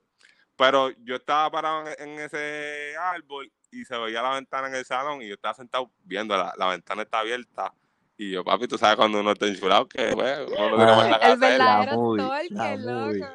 Pero 0.55 0.91
yo 1.03 1.15
estaba 1.15 1.49
parado 1.51 1.87
en, 1.87 2.09
en 2.09 2.19
ese 2.19 2.95
árbol 2.97 3.51
y 3.71 3.85
se 3.85 3.97
veía 3.97 4.21
la 4.21 4.35
ventana 4.35 4.67
en 4.67 4.75
el 4.75 4.85
salón 4.85 5.21
y 5.21 5.27
yo 5.27 5.33
estaba 5.35 5.53
sentado 5.55 5.91
viendo 6.03 6.37
la, 6.37 6.53
la 6.57 6.67
ventana 6.67 7.03
está 7.03 7.19
abierta. 7.19 7.73
Y 8.17 8.31
yo, 8.31 8.43
papi, 8.43 8.67
tú 8.67 8.77
sabes 8.77 8.95
cuando 8.95 9.19
uno 9.19 9.31
está 9.31 9.47
enchulado 9.47 9.87
que 9.87 10.11
pues, 10.13 10.39
uno 10.47 10.69
lo 10.69 10.77
tiene 10.77 10.91
en 10.91 10.97
la 10.97 11.15
El 11.15 11.19
casa. 11.19 11.35
verdadero 11.35 11.95
movie, 11.97 12.23
stalker, 12.23 12.79
la 12.79 12.93
movie. 12.93 13.27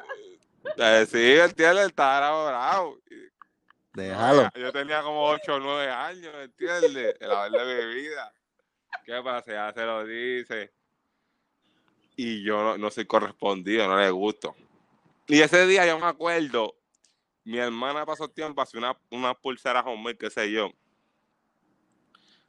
Eh, 0.77 1.05
sí, 1.09 1.37
entiendes, 1.39 1.87
estaba 1.87 2.17
enamorado. 2.19 2.99
Y- 3.09 3.29
Déjalo. 3.93 4.49
Yo 4.55 4.71
tenía 4.71 5.01
como 5.01 5.25
8 5.25 5.55
o 5.55 5.59
9 5.59 5.89
años, 5.91 6.33
¿entiendes? 6.35 7.15
El 7.19 7.31
haber 7.31 7.65
de 7.65 7.85
mi 7.87 7.95
vida. 7.95 8.31
¿Qué 9.03 9.21
pasa? 9.23 9.51
Ya 9.51 9.73
se 9.73 9.83
lo 9.83 10.05
dice. 10.05 10.73
Y 12.15 12.43
yo 12.43 12.61
no, 12.61 12.77
no 12.77 12.91
soy 12.91 13.05
correspondido, 13.05 13.87
no 13.87 13.97
le 13.97 14.09
gusto. 14.11 14.55
Y 15.27 15.41
ese 15.41 15.65
día 15.65 15.85
yo 15.85 15.97
me 15.99 16.05
acuerdo, 16.07 16.75
mi 17.43 17.57
hermana 17.57 18.05
pasó 18.05 18.27
tiempo, 18.27 18.61
hace 18.61 18.77
una, 18.77 18.97
una 19.09 19.33
pulsera 19.33 19.81
homemade, 19.81 20.17
qué 20.17 20.29
sé 20.29 20.51
yo. 20.51 20.69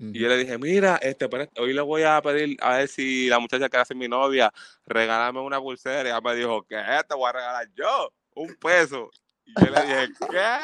Y 0.01 0.19
yo 0.19 0.29
le 0.29 0.39
dije, 0.39 0.57
mira, 0.57 0.97
este, 0.97 1.29
pero 1.29 1.47
hoy 1.59 1.75
le 1.75 1.83
voy 1.83 2.05
a 2.05 2.23
pedir 2.23 2.57
a 2.63 2.79
ver 2.79 2.89
si 2.89 3.29
la 3.29 3.39
muchacha 3.39 3.69
que 3.69 3.77
hace 3.77 3.95
mi 3.95 4.09
novia, 4.09 4.51
regálame 4.87 5.41
una 5.41 5.61
pulsera. 5.61 6.09
Y 6.09 6.13
ella 6.13 6.21
me 6.23 6.35
dijo, 6.35 6.63
¿qué? 6.63 6.83
Te 7.07 7.15
voy 7.15 7.29
a 7.29 7.33
regalar 7.33 7.69
yo, 7.75 8.11
un 8.35 8.55
peso. 8.57 9.11
Y 9.45 9.55
yo 9.55 9.71
le 9.71 9.83
dije, 9.83 10.09
¿qué? 10.31 10.57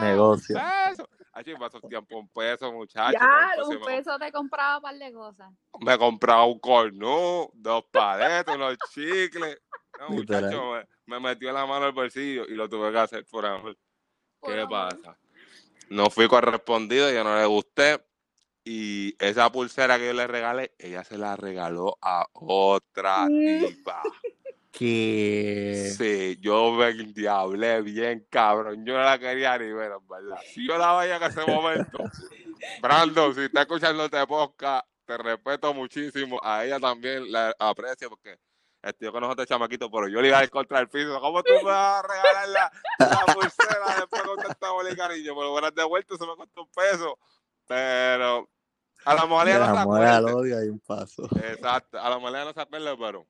Negocio. 0.00 0.60
Peso. 0.88 1.08
Así 1.32 1.52
pasó 1.54 1.80
tiempo, 1.82 2.18
un 2.18 2.28
peso, 2.28 2.72
muchacho. 2.72 3.12
Ya, 3.12 3.62
un 3.62 3.78
me- 3.80 3.96
peso 3.96 4.18
te 4.18 4.32
compraba 4.32 4.76
un 4.76 4.82
par 4.82 4.98
de 4.98 5.12
cosas. 5.12 5.52
me 5.80 5.98
compraba 5.98 6.44
un 6.44 6.58
cornú, 6.58 7.50
dos 7.54 7.84
paletas, 7.92 8.56
unos 8.56 8.76
chicles. 8.92 9.60
No, 9.98 10.10
muchacho, 10.10 10.72
me, 10.72 10.86
me 11.06 11.20
metió 11.20 11.52
la 11.52 11.64
mano 11.64 11.86
al 11.86 11.92
bolsillo 11.92 12.44
y 12.46 12.54
lo 12.54 12.68
tuve 12.68 12.90
que 12.90 12.98
hacer 12.98 13.24
por 13.26 13.46
amor. 13.46 13.76
Por 14.40 14.52
¿Qué 14.52 14.60
amor. 14.60 15.00
pasa? 15.00 15.16
No 15.90 16.10
fui 16.10 16.26
correspondido, 16.26 17.12
yo 17.12 17.22
no 17.22 17.36
le 17.36 17.46
gusté. 17.46 18.00
Y 18.64 19.14
esa 19.22 19.50
pulsera 19.52 19.98
que 19.98 20.06
yo 20.06 20.12
le 20.14 20.26
regalé, 20.26 20.72
ella 20.78 21.04
se 21.04 21.18
la 21.18 21.36
regaló 21.36 21.98
a 22.00 22.26
otra 22.32 23.26
Mm. 23.28 23.66
tipa. 23.66 24.02
Que... 24.72 25.92
Sí, 25.96 26.36
yo 26.40 26.72
me 26.72 26.88
endiablé 26.88 27.80
bien 27.82 28.26
cabrón. 28.28 28.84
Yo 28.84 28.94
no 28.94 29.04
la 29.04 29.18
quería 29.18 29.56
ni 29.58 29.72
ver, 29.72 29.92
en 29.92 30.08
verdad. 30.08 30.38
Si 30.52 30.66
yo 30.66 30.76
la 30.78 30.96
veía 30.96 31.16
en 31.16 31.22
ese 31.22 31.46
momento, 31.46 31.98
Brandon, 32.82 33.34
si 33.34 33.42
está 33.42 33.60
escuchando 33.62 34.04
este 34.06 34.26
podcast, 34.26 34.86
te 35.04 35.16
respeto 35.16 35.72
muchísimo. 35.74 36.40
A 36.42 36.64
ella 36.64 36.80
también 36.80 37.30
la 37.30 37.54
aprecio 37.58 38.08
porque 38.08 38.36
yo 38.98 39.12
conozco 39.12 39.32
a 39.32 39.42
este 39.42 39.54
chamaquito, 39.54 39.90
pero 39.90 40.08
yo 40.08 40.20
le 40.20 40.28
iba 40.28 40.38
a 40.38 40.44
ir 40.44 40.50
contra 40.50 40.80
el 40.80 40.88
piso. 40.88 41.20
¿Cómo 41.20 41.42
tú 41.42 41.52
me 41.54 41.62
vas 41.62 42.02
a 42.04 42.08
regalar 42.08 42.48
la, 42.48 42.72
la 42.98 43.34
pulsera 43.34 43.96
después 44.00 44.22
con 44.22 44.36
tanta 44.38 44.70
bola 44.72 44.90
y 44.90 44.96
cariño? 44.96 45.34
Pero 45.36 45.50
buenas 45.52 45.74
de 45.74 45.84
vuelta, 45.84 46.14
eso 46.14 46.26
me 46.26 46.34
costó 46.36 46.62
un 46.62 46.70
peso. 46.70 47.18
Pero 47.66 48.50
a 49.04 49.14
la 49.14 49.26
mujer 49.26 49.46
Del 49.46 49.58
no 49.60 49.64
se 49.74 49.78
amor 49.78 50.02
al 50.02 50.24
acuerda. 50.24 50.36
odio 50.36 50.58
hay 50.58 50.68
un 50.68 50.80
paso. 50.80 51.28
Exacto, 51.36 51.98
a 52.00 52.10
la 52.10 52.18
mujer 52.18 52.44
no 52.44 52.52
se 52.52 52.60
acuerda, 52.60 52.96
pero 52.96 53.26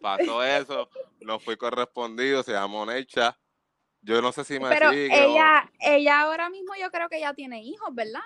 pasó 0.00 0.42
eso. 0.44 0.88
No 1.20 1.38
fui 1.38 1.56
correspondido, 1.56 2.42
se 2.42 2.52
llamó 2.52 2.84
Necha. 2.84 3.38
Yo 4.02 4.20
no 4.20 4.32
sé 4.32 4.44
si 4.44 4.60
me 4.60 4.68
Pero 4.68 4.90
sigue 4.90 5.08
o- 5.24 5.30
ella, 5.30 5.70
ella 5.80 6.20
ahora 6.20 6.50
mismo 6.50 6.74
yo 6.78 6.90
creo 6.90 7.08
que 7.08 7.20
ya 7.20 7.32
tiene 7.32 7.62
hijos, 7.62 7.94
¿verdad? 7.94 8.20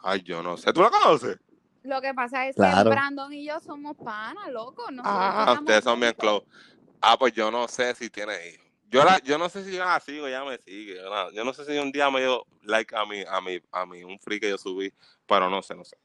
Ay, 0.00 0.22
yo 0.22 0.42
no 0.42 0.56
sé. 0.56 0.72
¿Tú 0.72 0.80
la 0.80 0.90
conoces? 0.90 1.38
Lo 1.82 2.00
que 2.00 2.14
pasa 2.14 2.48
es 2.48 2.56
Claro. 2.56 2.84
que 2.88 2.96
Brandon 2.96 3.32
y 3.32 3.44
yo 3.46 3.60
somos 3.60 3.96
panas, 4.02 4.50
loco. 4.50 4.90
nosotros 4.90 5.22
Ah, 5.36 5.56
ustedes 5.60 5.84
son 5.84 6.00
bien 6.00 6.14
close. 6.14 6.46
Ah, 7.02 7.18
pues 7.18 7.34
yo 7.34 7.50
no 7.50 7.68
sé 7.68 7.94
si 7.94 8.08
tiene 8.08 8.32
hijos. 8.48 8.64
Yo, 8.88 9.04
la, 9.04 9.18
yo 9.18 9.36
no 9.36 9.48
sé 9.50 9.64
si 9.64 9.72
yo 9.72 9.84
la 9.84 10.00
sigo, 10.00 10.26
ya 10.28 10.42
me 10.44 10.56
sigue. 10.58 10.94
Yo 10.96 11.10
no, 11.10 11.30
yo 11.32 11.44
no 11.44 11.52
sé 11.52 11.66
si 11.66 11.76
un 11.76 11.92
día 11.92 12.10
me 12.10 12.20
dio 12.20 12.46
like 12.62 12.94
a 12.96 13.04
mi, 13.04 13.22
a 13.28 13.40
mi, 13.42 13.60
a 13.72 13.84
mi, 13.84 14.04
un 14.04 14.18
free 14.20 14.40
que 14.40 14.48
yo 14.48 14.56
subí, 14.56 14.90
pero 15.26 15.48
no 15.50 15.62
sé, 15.62 15.74
no 15.74 15.84
sé. 15.84 15.96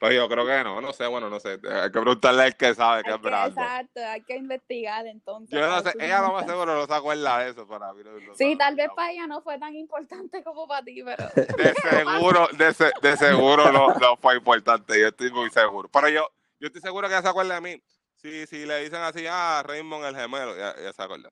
Pues 0.00 0.16
yo 0.16 0.28
creo 0.28 0.44
que 0.44 0.64
no, 0.64 0.80
no 0.80 0.92
sé, 0.92 1.06
bueno, 1.06 1.30
no 1.30 1.38
sé. 1.38 1.50
Hay 1.52 1.90
que 1.92 2.00
preguntarle 2.00 2.42
al 2.42 2.56
que 2.56 2.74
sabe 2.74 3.04
que 3.04 3.10
es 3.12 3.20
Brandon. 3.20 3.62
exacto, 3.64 4.00
hay 4.04 4.20
que 4.22 4.36
investigar 4.36 5.06
entonces. 5.06 5.56
Yo 5.56 5.64
no 5.68 5.80
sé, 5.80 5.94
ella 6.00 6.20
nos 6.22 6.32
más 6.32 6.44
seguro 6.46 6.74
no 6.74 6.86
se 6.86 6.92
acuerda 6.94 7.38
de 7.38 7.50
eso 7.50 7.68
para 7.68 7.92
mí. 7.92 8.02
no- 8.02 8.10
no 8.18 8.34
Sí, 8.34 8.44
sabe, 8.44 8.56
tal 8.56 8.74
vez 8.74 8.88
no. 8.88 8.94
para 8.96 9.12
ella 9.12 9.26
no 9.28 9.42
fue 9.42 9.58
tan 9.60 9.76
importante 9.76 10.42
como 10.42 10.66
para 10.66 10.84
ti, 10.84 11.02
pero 11.04 11.24
De 11.56 11.74
seguro, 11.76 12.48
de, 12.56 12.74
se- 12.74 12.92
de 13.00 13.16
seguro 13.16 13.70
no, 13.70 13.94
no 14.00 14.16
fue 14.16 14.34
importante, 14.36 14.98
yo 15.00 15.06
estoy 15.08 15.30
muy 15.30 15.50
seguro. 15.50 15.88
Pero 15.88 16.08
yo, 16.08 16.28
yo 16.58 16.66
estoy 16.66 16.80
seguro 16.82 17.06
que 17.06 17.14
ella 17.14 17.22
se 17.22 17.28
acuerda 17.28 17.54
de 17.54 17.60
mí. 17.60 17.82
Si, 18.16 18.46
si 18.48 18.66
le 18.66 18.80
dicen 18.82 19.02
así, 19.02 19.24
ah, 19.28 19.62
Raymond 19.64 20.04
el 20.04 20.16
gemelo, 20.16 20.56
ya, 20.56 20.74
ya 20.82 20.92
se 20.92 21.02
acuerda. 21.02 21.30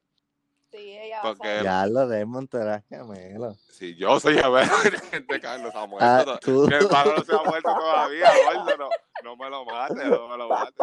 Sí, 0.70 0.98
ella 0.98 1.22
va 1.22 1.30
a 1.30 1.35
Porque-. 1.35 1.61
Ya 1.64 1.87
lo 1.87 2.06
de 2.09 2.24
Monterrey 2.26 2.80
gemelo. 2.88 3.54
Si 3.70 3.94
yo 3.96 4.18
soy 4.20 4.35
gemelo 4.38 4.70
de 5.28 5.40
Carlos 5.40 5.74
ha 5.74 5.87
muerto, 5.87 6.33
Ah, 6.33 6.38
tú. 6.40 6.66
mi 6.68 6.74
hermano 6.74 7.14
no 7.16 7.22
se 7.24 7.35
ha 7.35 7.42
muerto 7.42 7.74
todavía, 7.74 8.30
gordo, 8.54 8.76
no, 8.78 8.88
no 9.24 9.37
me 9.37 9.50
lo 9.50 9.64
mates, 9.64 10.06
no 10.06 10.28
me 10.28 10.37
lo 10.37 10.48
mates. 10.48 10.74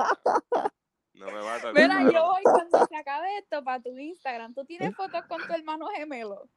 No 1.14 1.26
me 1.26 1.42
mates. 1.42 1.74
Mira, 1.74 2.12
yo 2.12 2.26
voy 2.26 2.44
cuando 2.44 2.86
se 2.86 2.96
acabe 2.96 3.38
esto 3.40 3.64
para 3.64 3.82
tu 3.82 3.98
Instagram. 3.98 4.54
¿Tú 4.54 4.64
tienes 4.66 4.96
fotos 4.96 5.24
con 5.28 5.46
tu 5.48 5.52
hermano 5.54 5.88
gemelo? 5.96 6.48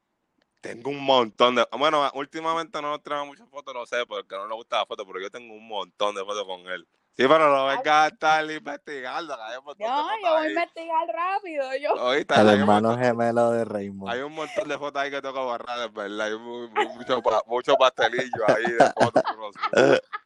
Tengo 0.60 0.90
un 0.90 1.02
montón 1.02 1.54
de. 1.54 1.66
Bueno, 1.78 2.10
últimamente 2.12 2.82
no 2.82 2.90
nos 2.90 3.02
traemos 3.02 3.28
muchas 3.28 3.48
fotos, 3.48 3.72
no 3.72 3.86
sé, 3.86 4.04
porque 4.06 4.36
no 4.36 4.46
le 4.46 4.54
gusta 4.54 4.76
la 4.80 4.84
foto, 4.86 5.06
pero 5.06 5.18
yo 5.18 5.30
tengo 5.30 5.54
un 5.54 5.66
montón 5.66 6.14
de 6.14 6.22
fotos 6.22 6.44
con 6.44 6.60
él. 6.68 6.86
Sí, 7.16 7.26
pero 7.28 7.54
no 7.54 7.66
venga 7.66 8.04
a 8.04 8.08
estar 8.08 8.50
investigando. 8.50 9.36
que 9.36 9.42
hay 9.42 9.58
un 9.58 9.64
montón 9.64 9.86
de 9.86 9.92
No, 9.92 10.08
yo 10.22 10.30
voy 10.36 10.46
a 10.46 10.48
investigar 10.48 11.06
rápido. 11.08 11.76
Yo. 11.76 11.92
Oíste, 12.06 12.34
El 12.40 12.48
hermano 12.48 12.88
montón- 12.90 13.04
gemelo 13.04 13.50
de 13.50 13.64
Raymond. 13.66 14.10
Hay 14.12 14.20
un 14.20 14.32
montón 14.32 14.68
de 14.68 14.78
fotos 14.78 15.02
ahí 15.02 15.10
que 15.10 15.20
tengo 15.20 15.34
que 15.34 15.40
borrar, 15.40 15.78
es 15.86 15.92
verdad. 15.92 16.26
Hay 16.28 16.38
mu- 16.38 16.68
mu- 16.68 16.94
mucho, 16.94 17.22
mucho 17.46 17.76
pastelillo 17.76 18.44
ahí 18.48 18.64
de 18.72 18.90
fotos. 18.96 19.22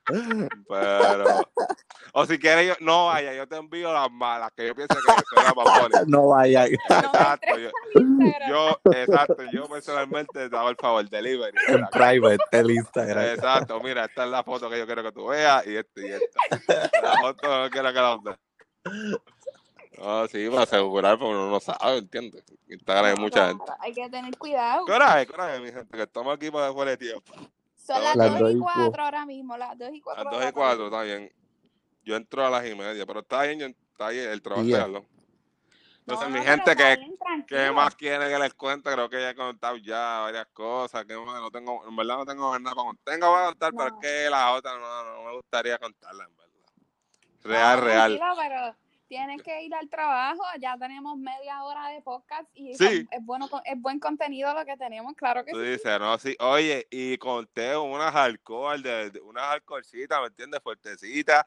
Que. 0.05 0.49
Pero. 0.69 1.25
O 2.17 2.25
si 2.27 2.39
quieres, 2.39 2.69
yo, 2.69 2.75
no 2.79 3.07
vaya, 3.07 3.35
yo 3.35 3.49
te 3.49 3.57
envío 3.57 3.93
las 3.93 4.09
malas, 4.09 4.53
que 4.57 4.69
yo 4.69 4.75
pienso 4.77 4.95
que 4.95 5.01
son 5.35 5.45
las 5.45 5.57
más 5.57 5.81
bonitas. 5.81 6.05
No 6.07 6.29
vaya. 6.29 6.67
Exacto, 6.67 7.59
yo, 7.59 7.71
yo, 8.49 8.93
exacto, 8.93 9.43
yo 9.53 9.67
personalmente 9.69 10.49
te 10.49 10.57
hago 10.57 10.71
el 10.71 10.77
favor, 10.77 11.09
delivery. 11.09 11.57
En 11.67 11.85
private, 11.89 12.39
el 12.53 12.71
Instagram. 12.71 13.25
Exacto, 13.25 13.81
mira, 13.81 14.05
esta 14.05 14.25
es 14.25 14.31
la 14.31 14.45
foto 14.45 14.71
que 14.71 14.79
yo 14.79 14.87
quiero 14.87 15.03
que 15.03 15.11
tú 15.11 15.27
veas 15.27 15.67
y 15.67 15.77
esta 15.77 16.01
y 16.01 16.13
esta. 16.13 16.91
La 17.03 17.21
foto 17.21 17.63
no 17.63 17.71
quiero 17.71 17.93
que 17.93 18.01
la 18.01 18.19
veas. 18.23 18.39
No, 19.99 20.29
sí, 20.29 20.49
para 20.51 20.63
asegurar, 20.63 21.19
porque 21.19 21.35
uno 21.35 21.51
no 21.51 21.59
sabe, 21.59 21.99
¿entiendes? 21.99 22.45
Instagram 22.69 23.07
hay 23.07 23.17
mucha 23.17 23.49
gente. 23.49 23.65
Hay 23.81 23.93
que 23.93 24.09
tener 24.09 24.37
cuidado. 24.39 24.85
¿Qué 24.85 24.93
hora 24.93 25.21
es? 25.21 25.27
¿Qué 25.27 25.33
hora 25.33 25.55
es, 25.55 25.61
mi 25.61 25.73
gente? 25.73 25.97
Que 25.97 26.03
estamos 26.03 26.35
aquí 26.37 26.51
para 26.51 26.67
después 26.67 26.89
de 26.89 26.97
tiempo. 26.97 27.33
Son 27.87 28.03
las 28.03 28.17
Las 28.17 28.31
2 28.31 28.41
dos 28.41 28.51
y 28.53 28.57
y 28.57 28.59
4 28.61 28.93
cu- 28.93 29.01
ahora 29.01 29.27
mismo, 29.27 29.57
las 29.57 29.77
2 29.79 29.91
y 29.93 30.01
4. 30.01 30.25
Las 30.25 30.33
dos 30.33 30.49
y 30.49 30.53
cuatro, 30.53 30.85
está 30.87 31.03
bien. 31.03 31.33
Yo 32.05 32.17
entro 32.17 32.47
a 32.47 32.51
las 32.51 32.67
y 32.67 32.75
media, 32.75 33.05
pero 33.07 33.21
está 33.21 33.43
bien, 33.43 33.59
yo- 33.61 33.67
está 33.67 34.09
bien 34.09 34.31
el 34.31 34.43
trabajo. 34.43 34.65
Yeah. 34.67 34.77
déjalo. 34.79 35.07
Entonces, 36.07 36.29
mi 36.29 36.41
gente, 36.43 36.77
que 36.77 36.99
¿qué 36.99 37.45
¿qué 37.47 37.71
más 37.73 37.95
quiere 37.95 38.29
que 38.29 38.39
les 38.39 38.53
cuente? 38.55 38.91
Creo 38.93 39.09
que 39.09 39.21
ya 39.21 39.31
he 39.31 39.35
contado 39.35 39.77
ya 39.79 40.21
varias 40.21 40.47
cosas. 40.53 41.05
Que 41.07 41.15
no 41.15 41.51
tengo, 41.51 41.87
en 41.89 41.97
verdad 41.97 42.17
no 42.19 42.27
tengo 42.27 42.59
nada 42.59 42.75
para 42.75 42.87
contar. 42.89 43.15
Tengo 43.15 43.33
para 43.33 43.47
contar, 43.47 43.73
pero 43.75 43.89
No. 43.91 43.97
es 44.01 44.07
que 44.07 44.31
las 44.31 44.51
otras 44.59 44.75
no, 44.79 45.05
no 45.17 45.25
me 45.25 45.37
gustaría 45.37 45.79
contarlas, 45.79 46.29
en 46.29 46.37
verdad. 46.37 46.55
Real, 47.43 47.81
real. 47.81 48.21
pero 48.37 48.77
tienes 49.09 49.43
que 49.43 49.63
ir 49.63 49.75
al 49.75 49.89
trabajo. 49.89 50.43
Ya 50.61 50.77
tenemos 50.79 51.17
media 51.19 51.63
hora 51.65 51.89
de 51.89 52.01
podcast 52.03 52.49
y 52.55 52.75
Sí. 52.75 52.85
son- 52.85 53.09
es, 53.11 53.25
bueno, 53.25 53.49
es 53.65 53.81
buen 53.81 53.99
contenido 54.01 54.53
lo 54.55 54.65
que 54.65 54.77
tenemos, 54.77 55.15
claro 55.15 55.45
que 55.45 55.53
Tú 55.53 55.61
sí. 55.61 55.67
dices, 55.67 56.01
no, 56.01 56.19
sí. 56.19 56.37
Oye, 56.41 56.87
y 56.91 57.17
conté 57.19 57.77
unas 57.77 58.15
alcohol, 58.15 58.83
de, 58.83 59.11
de- 59.11 59.21
unas 59.21 59.45
alcoholcitas, 59.45 60.21
¿me 60.21 60.27
entiendes? 60.29 60.61
Fuertecitas. 60.63 61.45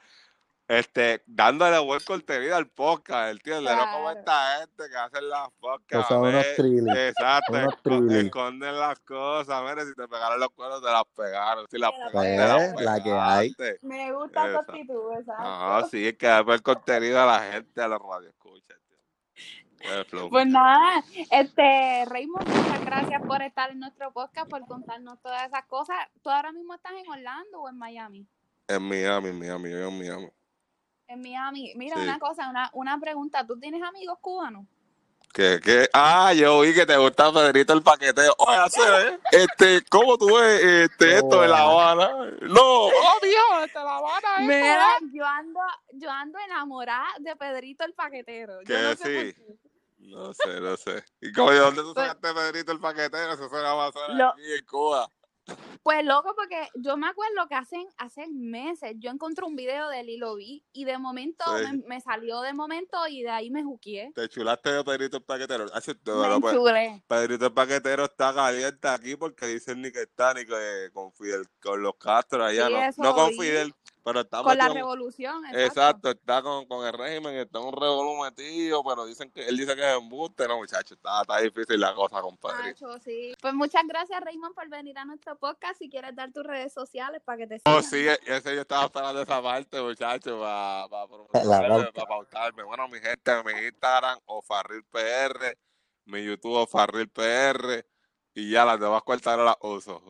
Este, 0.70 1.24
dándole 1.26 1.80
buen 1.80 2.02
contenido 2.02 2.58
al 2.58 2.68
podcast, 2.68 3.32
¿entiendes? 3.32 3.74
No 3.74 3.86
como 3.90 4.04
Claro. 4.04 4.20
esta 4.20 4.58
gente 4.60 4.84
que 4.90 4.98
hacen 4.98 5.30
las 5.30 5.48
Que 5.48 5.56
podcasts. 5.62 6.08
son 6.10 6.28
unos 6.28 6.46
trillis. 6.58 6.84
Exacto, 6.94 7.54
unos 7.54 8.14
esconden 8.14 8.78
las 8.80 9.00
cosas. 9.00 9.62
Mira, 9.64 9.86
si 9.86 9.96
te 9.96 10.08
pegaron 10.10 10.40
los 10.42 10.50
cuernos, 10.50 10.82
te 10.82 10.92
las 10.92 11.04
pegaron. 11.16 11.66
Si 11.72 11.78
las 11.78 11.92
Te 11.92 11.98
las 12.00 12.12
pegaste, 12.12 12.30
pegaron. 12.38 12.76
te 12.76 12.84
las 12.84 12.98
La 12.98 13.04
que 13.04 13.12
hay. 13.14 13.56
Me 13.82 14.12
gusta 14.12 14.42
tu 14.42 14.48
Exacto. 14.50 14.72
actitud, 14.74 15.12
exacto. 15.20 15.44
No, 15.44 15.88
sí, 15.88 16.08
es 16.10 16.18
que 16.18 16.28
el 16.38 16.62
contenido 16.62 17.22
a 17.22 17.26
la 17.26 17.40
gente, 17.52 17.82
a 17.82 17.88
los 17.88 18.02
radioescuchas. 18.02 18.78
tío. 19.80 20.02
El. 20.24 20.30
Pues 20.30 20.48
nada, 20.48 21.02
este 21.32 22.04
Raymond, 22.10 22.46
muchas 22.50 22.84
gracias 22.84 23.22
por 23.26 23.42
estar 23.42 23.72
en 23.72 23.80
nuestro 23.80 24.12
podcast, 24.12 24.50
por 24.50 24.66
contarnos 24.68 25.22
todas 25.22 25.48
esas 25.48 25.64
cosas. 25.68 25.96
¿Tú 26.22 26.30
ahora 26.30 26.52
mismo 26.52 26.74
estás 26.74 26.92
en 26.92 27.08
Orlando 27.10 27.62
o 27.62 27.70
en 27.70 27.78
Miami? 27.78 28.28
En 28.68 28.82
Miami, 28.84 29.30
en 29.30 29.40
Miami, 29.40 29.70
yo 29.72 29.88
en 29.88 29.98
Miami. 29.98 30.30
En 31.08 31.22
Miami. 31.22 31.74
Mira, 31.76 31.96
Sí. 31.98 32.04
una 32.04 32.20
cosa, 32.20 32.50
una, 32.50 32.70
una 32.74 33.00
pregunta. 33.00 33.46
¿Tú 33.46 33.60
tienes 33.60 33.82
amigos 33.82 34.18
cubanos? 34.22 34.66
¿Qué, 35.34 35.60
qué? 35.64 35.88
Ah, 35.94 36.34
yo 36.34 36.62
vi 36.62 36.74
que 36.74 36.86
te 36.86 36.98
gusta 36.98 37.32
Pedrito 37.32 37.74
el 37.74 37.84
paqueteo. 37.84 38.34
Oye, 38.40 38.58
hacer, 38.58 39.08
¿eh? 39.08 39.20
Este, 39.32 39.84
¿cómo 39.90 40.18
tú 40.18 40.36
ves 40.36 40.64
este, 40.90 41.18
esto 41.18 41.42
de 41.42 41.48
La 41.48 41.60
Habana? 41.62 42.10
No, 42.42 42.86
oh, 42.86 43.20
Dios, 43.22 43.66
este, 43.66 43.80
La 43.80 43.98
Habana. 43.98 44.38
Mira, 44.40 44.88
¿eh? 45.02 45.06
yo 45.14 45.26
ando, 45.26 45.60
yo 45.94 46.10
ando 46.10 46.40
enamorada 46.40 47.08
de 47.20 47.36
Pedrito 47.36 47.86
el 47.86 47.94
paquetero. 47.94 48.62
Yo 48.62 48.66
Que 48.76 48.82
no 48.82 48.90
sé 48.96 48.96
sí. 48.96 49.34
por 49.34 49.46
qué. 49.46 49.58
No 50.00 50.34
sé, 50.34 50.62
no 50.62 50.78
sé. 50.78 51.04
¿Y 51.22 51.32
cómo, 51.34 51.52
de 51.52 51.60
dónde 51.60 51.82
tú 51.82 51.94
Pues- 51.94 52.08
sacaste 52.08 52.34
Pedrito 52.34 52.72
el 52.72 52.80
paquetero? 52.80 53.34
Eso 53.34 53.50
suena 53.50 53.76
más 53.76 53.94
a 53.96 54.08
Lo- 54.14 54.30
aquí 54.30 54.54
en 54.58 54.66
Cuba. 54.66 55.10
Pues 55.84 56.04
loco, 56.04 56.34
porque 56.36 56.68
yo 56.76 56.98
me 56.98 57.08
acuerdo 57.08 57.48
que 57.48 57.56
hacen, 57.56 57.88
hace 57.98 58.28
meses 58.28 58.94
yo 58.98 59.10
encontré 59.10 59.46
un 59.46 59.56
video 59.56 59.88
de 59.88 60.02
él 60.02 60.10
y 60.10 60.18
lo 60.18 60.36
vi 60.36 60.66
y 60.74 60.84
de 60.84 60.98
momento 60.98 61.46
Sí. 61.58 61.64
me, 61.78 61.96
me 61.96 62.02
salió 62.02 62.42
de 62.42 62.54
momento 62.54 63.08
y 63.08 63.24
de 63.24 63.30
ahí 63.30 63.50
me 63.50 63.64
juqué. 63.64 64.12
Te 64.14 64.28
chulaste 64.28 64.70
de 64.70 64.84
Pedrito 64.84 65.18
el 65.18 65.24
paquetero. 65.24 65.66
Así 65.74 65.96
te 65.96 66.12
Me 66.12 66.40
pues. 66.42 66.58
Pedrito 67.08 67.46
el 67.46 67.54
paquetero 67.54 68.06
está 68.06 68.34
caliente 68.34 68.88
aquí 68.88 69.16
porque 69.16 69.46
dicen 69.48 69.82
ni 69.82 69.92
que 69.92 70.02
está 70.02 70.34
ni 70.34 70.46
que 70.46 70.90
con 70.92 71.14
Fidel, 71.14 71.48
con 71.62 71.82
los 71.82 71.96
Castro 71.96 72.44
allá. 72.44 72.68
Sí, 72.92 73.02
no, 73.02 73.10
no 73.10 73.16
con. 73.16 73.34
Fidel, 73.38 73.74
pero 74.08 74.22
está 74.22 74.42
Con 74.42 74.58
la 74.58 74.64
metido 74.70 74.76
revolución. 74.86 75.46
Exacto. 75.48 75.60
Exacto, 75.66 76.10
está 76.12 76.42
con, 76.42 76.66
con 76.66 76.88
el 76.88 76.94
régimen, 76.94 77.36
está 77.36 77.60
en 77.60 77.66
un 77.66 77.74
revolú 77.74 78.24
metido, 78.24 78.82
pero 78.86 79.06
dicen 79.06 79.30
que 79.32 79.46
él 79.48 79.58
dice 79.58 79.76
que 79.76 79.82
es 79.82 79.98
embuste, 79.98 80.48
no 80.48 80.58
muchachos, 80.58 80.94
está, 80.94 81.22
está 81.22 81.40
difícil 81.40 81.78
la 81.80 81.94
cosa, 81.94 82.22
compadre. 82.22 82.70
Nacho, 82.70 82.98
sí. 83.00 83.34
Pues 83.42 83.54
muchas 83.54 83.84
gracias, 83.86 84.22
Raymond, 84.22 84.56
por 84.56 84.70
venir 84.70 84.98
a 84.98 85.04
nuestro 85.04 85.36
podcast. 85.38 85.78
Si 85.78 85.90
quieres 85.90 86.16
dar 86.16 86.32
tus 86.32 86.46
redes 86.46 86.72
sociales 86.72 87.22
para 87.26 87.38
que 87.40 87.48
te 87.48 87.62
Oh, 87.66 87.82
sigan. 87.82 88.16
sí, 88.24 88.32
ese 88.32 88.56
yo 88.56 88.62
estaba 88.62 88.86
esperando 88.86 89.22
esa 89.22 89.42
parte, 89.42 89.82
muchachos, 89.82 90.40
para 90.40 90.88
para 90.88 91.08
pauta. 91.92 92.06
pautarme. 92.08 92.64
Bueno, 92.64 92.88
mi 92.88 93.00
gente, 93.00 93.44
mi 93.44 93.66
Instagram, 93.68 94.20
OfarrilPR, 94.26 95.58
mi 96.06 96.24
YouTube, 96.24 96.54
OfarrilPR, 96.56 97.86
y 98.34 98.52
ya 98.52 98.64
las 98.64 98.80
demás 98.80 99.04
cuentas 99.04 99.38
no 99.38 99.44
las 99.44 99.58
uso. 99.60 100.02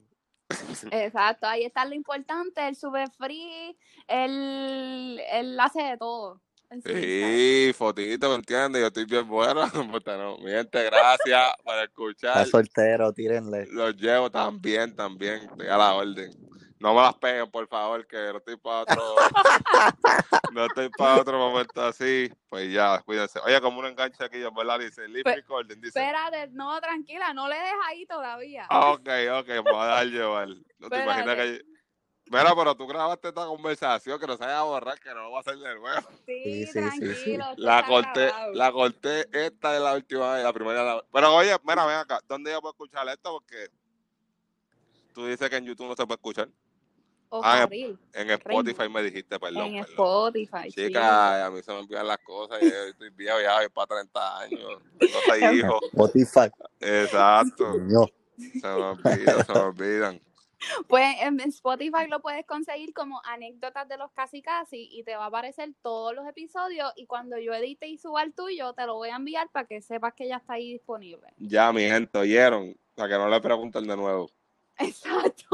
Exacto, 0.91 1.47
ahí 1.47 1.63
está 1.63 1.85
lo 1.85 1.95
importante. 1.95 2.67
Él 2.67 2.75
sube 2.75 3.05
free, 3.17 3.77
él, 4.07 5.21
él 5.31 5.59
hace 5.59 5.81
de 5.83 5.97
todo. 5.97 6.41
Sí, 6.85 7.71
fotito, 7.73 8.29
¿me 8.29 8.35
entiendes? 8.35 8.81
Yo 8.81 8.87
estoy 8.87 9.05
bien 9.05 9.27
bueno. 9.27 9.65
no. 10.05 10.37
Mi 10.39 10.51
gente, 10.51 10.83
gracias 10.83 11.53
por 11.63 11.75
escuchar. 11.81 12.45
Está 12.45 12.45
soltero, 12.45 13.13
tírenle. 13.13 13.67
Los 13.71 13.95
llevo 13.95 14.29
también, 14.29 14.93
también. 14.93 15.43
Estoy 15.43 15.67
a 15.67 15.77
la 15.77 15.93
orden. 15.93 16.31
No 16.79 16.93
me 16.93 17.01
las 17.01 17.15
peguen, 17.15 17.49
por 17.49 17.67
favor, 17.67 18.05
que 18.05 18.17
no 18.17 18.37
estoy 18.37 18.55
para 18.57 18.81
otro. 18.81 19.15
no 20.51 20.65
estoy 20.65 20.89
para 20.89 21.21
otro 21.21 21.37
momento 21.39 21.81
así. 21.83 22.31
Pues 22.49 22.71
ya, 22.71 23.01
cuídense. 23.01 23.39
Oye, 23.39 23.59
como 23.61 23.79
un 23.79 23.87
enganche 23.87 24.23
aquí, 24.23 24.37
¿verdad? 24.55 24.79
Dice, 24.79 25.01
Pe- 25.23 25.35
recording, 25.35 25.81
dice. 25.81 25.99
Espérate, 25.99 26.47
no, 26.51 26.79
tranquila, 26.79 27.33
no 27.33 27.47
le 27.47 27.55
dejes 27.55 27.73
ahí 27.87 28.05
todavía. 28.05 28.67
Ah, 28.69 28.91
ok, 28.91 29.09
ok, 29.39 29.47
me 29.47 29.59
voy 29.61 29.75
a 29.81 29.85
dejar 29.87 30.05
llevar. 30.07 30.47
No 30.79 30.89
te 30.89 31.03
imaginas 31.03 31.35
que. 31.35 31.61
Mira, 32.29 32.53
pero 32.55 32.75
tú 32.75 32.85
grabaste 32.85 33.29
esta 33.29 33.45
conversación 33.45 34.19
que 34.19 34.27
no 34.27 34.35
se 34.35 34.43
vaya 34.43 34.59
a 34.59 34.63
borrar, 34.63 34.99
que 34.99 35.09
no 35.09 35.23
lo 35.23 35.29
voy 35.29 35.37
a 35.37 35.39
hacer 35.39 35.57
de 35.57 35.75
nuevo. 35.79 36.07
Sí, 36.25 36.43
Sí, 36.43 36.53
sí, 36.53 36.65
sí, 36.67 36.73
tranquilo. 36.73 37.15
sí. 37.55 37.61
La 37.61 37.85
corté, 37.85 38.31
la 38.53 38.71
corté, 38.73 39.27
esta 39.31 39.75
es 39.75 39.81
la 39.81 39.93
última 39.95 40.33
vez, 40.33 40.43
la 40.43 40.51
primera. 40.53 40.83
la- 40.83 41.03
Pero 41.11 41.33
oye, 41.35 41.55
mira, 41.63 41.85
ven 41.85 41.95
acá, 41.95 42.19
¿dónde 42.27 42.51
yo 42.51 42.59
puedo 42.59 42.73
escuchar 42.73 43.07
esto? 43.07 43.31
Porque 43.31 43.69
tú 45.13 45.25
dices 45.25 45.49
que 45.49 45.55
en 45.55 45.65
YouTube 45.65 45.87
no 45.87 45.95
se 45.95 46.05
puede 46.05 46.17
escuchar. 46.17 46.49
O 47.29 47.41
Ah, 47.43 47.67
En 48.13 48.29
Spotify 48.31 48.89
me 48.89 49.03
dijiste, 49.03 49.37
perdón. 49.39 49.65
en 49.67 49.83
perdón. 49.85 49.91
Spotify. 49.91 50.71
sí. 50.71 50.87
Chica, 50.87 51.45
a 51.45 51.51
mí 51.51 51.61
se 51.61 51.71
me 51.71 51.79
olvidan 51.79 52.07
las 52.07 52.19
cosas, 52.19 52.59
yo 52.61 52.67
estoy 52.67 53.09
viejo 53.11 53.41
ya, 53.41 53.57
voy 53.57 53.69
para 53.69 53.87
30 53.87 54.39
años, 54.39 54.81
tengo 54.97 55.19
seis 55.29 55.43
hijos. 55.53 55.79
Spotify. 55.91 56.49
Exacto, 56.79 57.73
se 57.73 57.79
me 58.67 58.73
olvidan, 58.73 59.45
se 59.45 59.53
me 59.53 59.59
olvidan. 59.59 60.21
Pues 60.87 61.15
en 61.21 61.39
Spotify 61.41 62.07
lo 62.09 62.19
puedes 62.19 62.43
conseguir 62.47 62.91
como 62.93 63.21
anécdotas 63.25 63.87
de 63.87 63.95
los 63.97 64.11
casi 64.13 64.41
casi 64.41 64.89
y 64.91 65.03
te 65.03 65.15
va 65.15 65.25
a 65.25 65.27
aparecer 65.27 65.69
todos 65.83 66.15
los 66.15 66.27
episodios 66.27 66.91
y 66.95 67.05
cuando 67.05 67.37
yo 67.37 67.53
edite 67.53 67.87
y 67.87 67.97
suba 67.99 68.23
el 68.23 68.33
tuyo 68.33 68.73
te 68.73 68.87
lo 68.87 68.95
voy 68.95 69.09
a 69.09 69.17
enviar 69.17 69.49
para 69.51 69.67
que 69.67 69.81
sepas 69.81 70.13
que 70.15 70.27
ya 70.27 70.37
está 70.37 70.53
ahí 70.53 70.71
disponible. 70.73 71.27
Ya, 71.37 71.71
mi 71.71 71.81
gente, 71.83 72.17
oyeron, 72.17 72.75
para 72.95 73.09
que 73.09 73.15
no 73.19 73.29
le 73.29 73.39
pregunten 73.39 73.85
de 73.85 73.95
nuevo. 73.95 74.31
Exacto. 74.79 75.45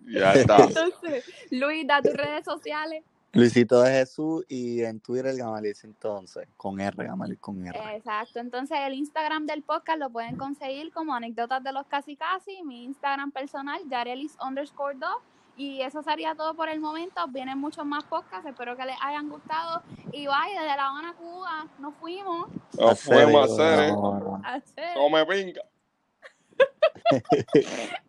Ya 0.00 0.32
está. 0.34 0.64
Entonces, 0.64 1.24
Luis, 1.50 1.86
da 1.86 2.00
tus 2.02 2.14
redes 2.14 2.44
sociales. 2.44 3.04
Luisito 3.34 3.82
de 3.82 3.90
Jesús 3.90 4.44
y 4.48 4.82
en 4.82 5.00
Twitter 5.00 5.36
Gamaliel 5.36 5.74
entonces, 5.82 6.46
con 6.56 6.80
R, 6.80 7.04
Gamaliel 7.04 7.38
con 7.40 7.66
R. 7.66 7.96
Exacto. 7.96 8.38
Entonces, 8.38 8.78
el 8.80 8.94
Instagram 8.94 9.46
del 9.46 9.62
podcast 9.62 9.98
lo 9.98 10.08
pueden 10.08 10.36
conseguir 10.36 10.92
como 10.92 11.14
anécdotas 11.14 11.62
de 11.64 11.72
los 11.72 11.84
casi 11.86 12.14
casi. 12.14 12.62
Mi 12.62 12.84
Instagram 12.84 13.32
personal, 13.32 13.80
Yarelis 13.90 14.36
underscore 14.40 14.96
2. 14.98 15.10
Y 15.56 15.82
eso 15.82 16.02
sería 16.02 16.36
todo 16.36 16.54
por 16.54 16.68
el 16.68 16.78
momento. 16.78 17.26
Vienen 17.28 17.58
muchos 17.58 17.84
más 17.84 18.04
podcasts. 18.04 18.46
Espero 18.46 18.76
que 18.76 18.84
les 18.84 18.96
hayan 19.02 19.28
gustado. 19.28 19.82
Y 20.12 20.26
bye, 20.26 20.52
desde 20.52 20.76
La 20.76 20.88
Habana, 20.88 21.14
Cuba, 21.14 21.66
nos 21.80 21.94
fuimos 21.96 22.48
Nos 22.78 23.00
fuimos 23.00 23.58
a 23.58 23.74
Hacer, 23.74 23.84
¿eh? 23.84 23.92
no, 23.92 24.20
no. 24.20 24.40
a 24.44 24.54
hacer. 24.54 24.94
Come 24.94 25.26
pinga. 25.26 25.62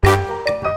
no. 0.03 0.10
Thank 0.26 0.66
you. 0.66 0.75